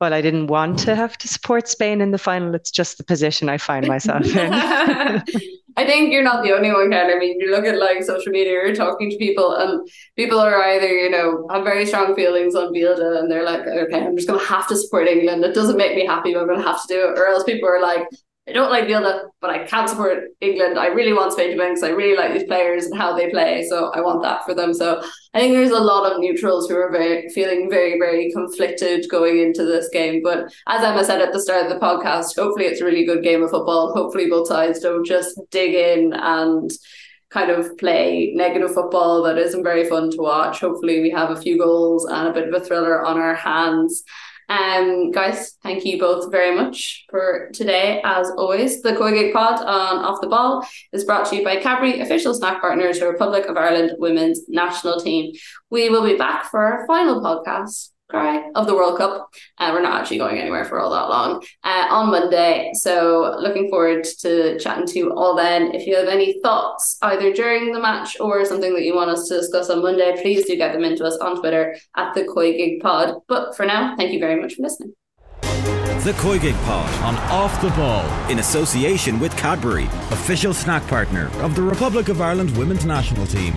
Well, 0.00 0.14
I 0.14 0.20
didn't 0.20 0.46
want 0.46 0.78
to 0.80 0.94
have 0.94 1.18
to 1.18 1.28
support 1.28 1.66
Spain 1.66 2.00
in 2.00 2.12
the 2.12 2.18
final. 2.18 2.54
It's 2.54 2.70
just 2.70 2.98
the 2.98 3.04
position 3.04 3.48
I 3.48 3.58
find 3.58 3.86
myself 3.88 4.24
in. 4.26 4.52
I 5.78 5.86
think 5.86 6.12
you're 6.12 6.24
not 6.24 6.44
the 6.44 6.52
only 6.52 6.72
one, 6.72 6.90
Ken. 6.90 7.10
I 7.10 7.18
mean, 7.18 7.38
you 7.40 7.50
look 7.52 7.64
at 7.64 7.78
like 7.78 8.02
social 8.02 8.32
media, 8.32 8.52
you're 8.52 8.74
talking 8.74 9.10
to 9.10 9.16
people, 9.16 9.54
and 9.54 9.88
people 10.16 10.40
are 10.40 10.60
either, 10.70 10.88
you 10.88 11.08
know, 11.10 11.46
have 11.50 11.62
very 11.62 11.86
strong 11.86 12.16
feelings 12.16 12.56
on 12.56 12.72
Vilda 12.72 13.20
and 13.20 13.30
they're 13.30 13.44
like, 13.44 13.60
okay, 13.60 14.04
I'm 14.04 14.16
just 14.16 14.28
going 14.28 14.40
to 14.40 14.46
have 14.46 14.66
to 14.68 14.76
support 14.76 15.06
England. 15.06 15.44
It 15.44 15.54
doesn't 15.54 15.76
make 15.76 15.94
me 15.94 16.04
happy, 16.04 16.32
but 16.32 16.40
I'm 16.40 16.48
going 16.48 16.60
to 16.60 16.66
have 16.66 16.82
to 16.82 16.88
do 16.88 17.08
it. 17.08 17.18
Or 17.18 17.28
else 17.28 17.44
people 17.44 17.68
are 17.68 17.80
like, 17.80 18.08
I 18.48 18.52
don't 18.52 18.70
like 18.70 18.84
Vilda, 18.88 19.28
but 19.40 19.50
I 19.50 19.64
can't 19.64 19.88
support 19.88 20.24
England. 20.40 20.78
I 20.78 20.86
really 20.86 21.12
want 21.12 21.32
Spain 21.32 21.50
to 21.50 21.58
win 21.58 21.74
because 21.74 21.82
I 21.84 21.90
really 21.90 22.16
like 22.16 22.32
these 22.32 22.48
players 22.48 22.86
and 22.86 22.96
how 22.96 23.16
they 23.16 23.30
play. 23.30 23.64
So 23.68 23.90
I 23.92 24.00
want 24.00 24.22
that 24.22 24.44
for 24.44 24.54
them. 24.54 24.72
So 24.74 25.02
I 25.38 25.42
think 25.42 25.54
there's 25.54 25.70
a 25.70 25.78
lot 25.78 26.10
of 26.10 26.18
neutrals 26.18 26.68
who 26.68 26.74
are 26.74 26.90
very 26.90 27.28
feeling 27.28 27.70
very, 27.70 27.96
very 27.96 28.32
conflicted 28.32 29.08
going 29.08 29.38
into 29.38 29.64
this 29.64 29.88
game. 29.90 30.20
But 30.20 30.52
as 30.66 30.82
Emma 30.82 31.04
said 31.04 31.20
at 31.20 31.32
the 31.32 31.40
start 31.40 31.62
of 31.62 31.68
the 31.68 31.78
podcast, 31.78 32.34
hopefully 32.34 32.64
it's 32.64 32.80
a 32.80 32.84
really 32.84 33.04
good 33.04 33.22
game 33.22 33.44
of 33.44 33.50
football. 33.50 33.92
Hopefully 33.92 34.28
both 34.28 34.48
sides 34.48 34.80
don't 34.80 35.06
just 35.06 35.40
dig 35.52 35.74
in 35.74 36.12
and 36.12 36.68
kind 37.30 37.52
of 37.52 37.78
play 37.78 38.32
negative 38.34 38.74
football 38.74 39.22
that 39.22 39.38
isn't 39.38 39.62
very 39.62 39.88
fun 39.88 40.10
to 40.10 40.16
watch. 40.16 40.58
Hopefully, 40.58 41.02
we 41.02 41.10
have 41.10 41.30
a 41.30 41.40
few 41.40 41.56
goals 41.56 42.04
and 42.04 42.26
a 42.26 42.32
bit 42.32 42.48
of 42.48 42.60
a 42.60 42.64
thriller 42.64 43.04
on 43.06 43.16
our 43.16 43.36
hands. 43.36 44.02
Um, 44.48 45.10
guys, 45.10 45.56
thank 45.62 45.84
you 45.84 45.98
both 45.98 46.30
very 46.32 46.56
much 46.56 47.04
for 47.10 47.50
today. 47.52 48.00
As 48.02 48.30
always, 48.30 48.80
the 48.80 48.92
COYGIG 48.92 49.32
Pod 49.32 49.60
on 49.60 50.04
Off 50.04 50.22
the 50.22 50.26
Ball 50.26 50.66
is 50.92 51.04
brought 51.04 51.28
to 51.28 51.36
you 51.36 51.44
by 51.44 51.56
Cadbury, 51.56 52.00
official 52.00 52.32
snack 52.32 52.60
partner 52.60 52.92
to 52.92 53.06
Republic 53.06 53.44
of 53.46 53.56
Ireland 53.56 53.92
women's 53.98 54.48
national 54.48 55.00
team. 55.00 55.34
We 55.70 55.90
will 55.90 56.04
be 56.04 56.16
back 56.16 56.50
for 56.50 56.60
our 56.60 56.86
final 56.86 57.20
podcast 57.20 57.90
cry 58.08 58.50
of 58.54 58.66
the 58.66 58.74
World 58.74 58.98
Cup. 58.98 59.30
Uh, 59.58 59.70
we're 59.72 59.82
not 59.82 60.00
actually 60.00 60.18
going 60.18 60.38
anywhere 60.38 60.64
for 60.64 60.80
all 60.80 60.90
that 60.90 61.08
long 61.08 61.44
uh, 61.64 61.86
on 61.90 62.10
Monday. 62.10 62.70
So 62.74 63.36
looking 63.38 63.68
forward 63.68 64.04
to 64.20 64.58
chatting 64.58 64.86
to 64.86 64.98
you 64.98 65.12
all 65.12 65.36
then. 65.36 65.74
If 65.74 65.86
you 65.86 65.96
have 65.96 66.08
any 66.08 66.40
thoughts 66.40 66.96
either 67.02 67.32
during 67.32 67.72
the 67.72 67.80
match 67.80 68.18
or 68.20 68.44
something 68.44 68.74
that 68.74 68.82
you 68.82 68.94
want 68.94 69.10
us 69.10 69.28
to 69.28 69.36
discuss 69.36 69.70
on 69.70 69.82
Monday, 69.82 70.16
please 70.20 70.46
do 70.46 70.56
get 70.56 70.72
them 70.72 70.84
into 70.84 71.04
us 71.04 71.16
on 71.18 71.40
Twitter 71.40 71.76
at 71.96 72.14
the 72.14 72.22
COYGIG 72.22 72.80
Pod. 72.80 73.16
But 73.28 73.56
for 73.56 73.66
now, 73.66 73.94
thank 73.96 74.12
you 74.12 74.18
very 74.18 74.40
much 74.40 74.54
for 74.54 74.62
listening. 74.62 74.94
The 75.42 76.14
COYGIG 76.14 76.54
Pod 76.64 77.04
on 77.04 77.16
Off 77.30 77.60
the 77.60 77.70
Ball 77.70 78.06
in 78.30 78.38
association 78.38 79.20
with 79.20 79.36
Cadbury, 79.36 79.84
official 80.10 80.54
snack 80.54 80.86
partner 80.86 81.28
of 81.42 81.54
the 81.54 81.62
Republic 81.62 82.08
of 82.08 82.22
Ireland 82.22 82.56
women's 82.56 82.86
national 82.86 83.26
team. 83.26 83.52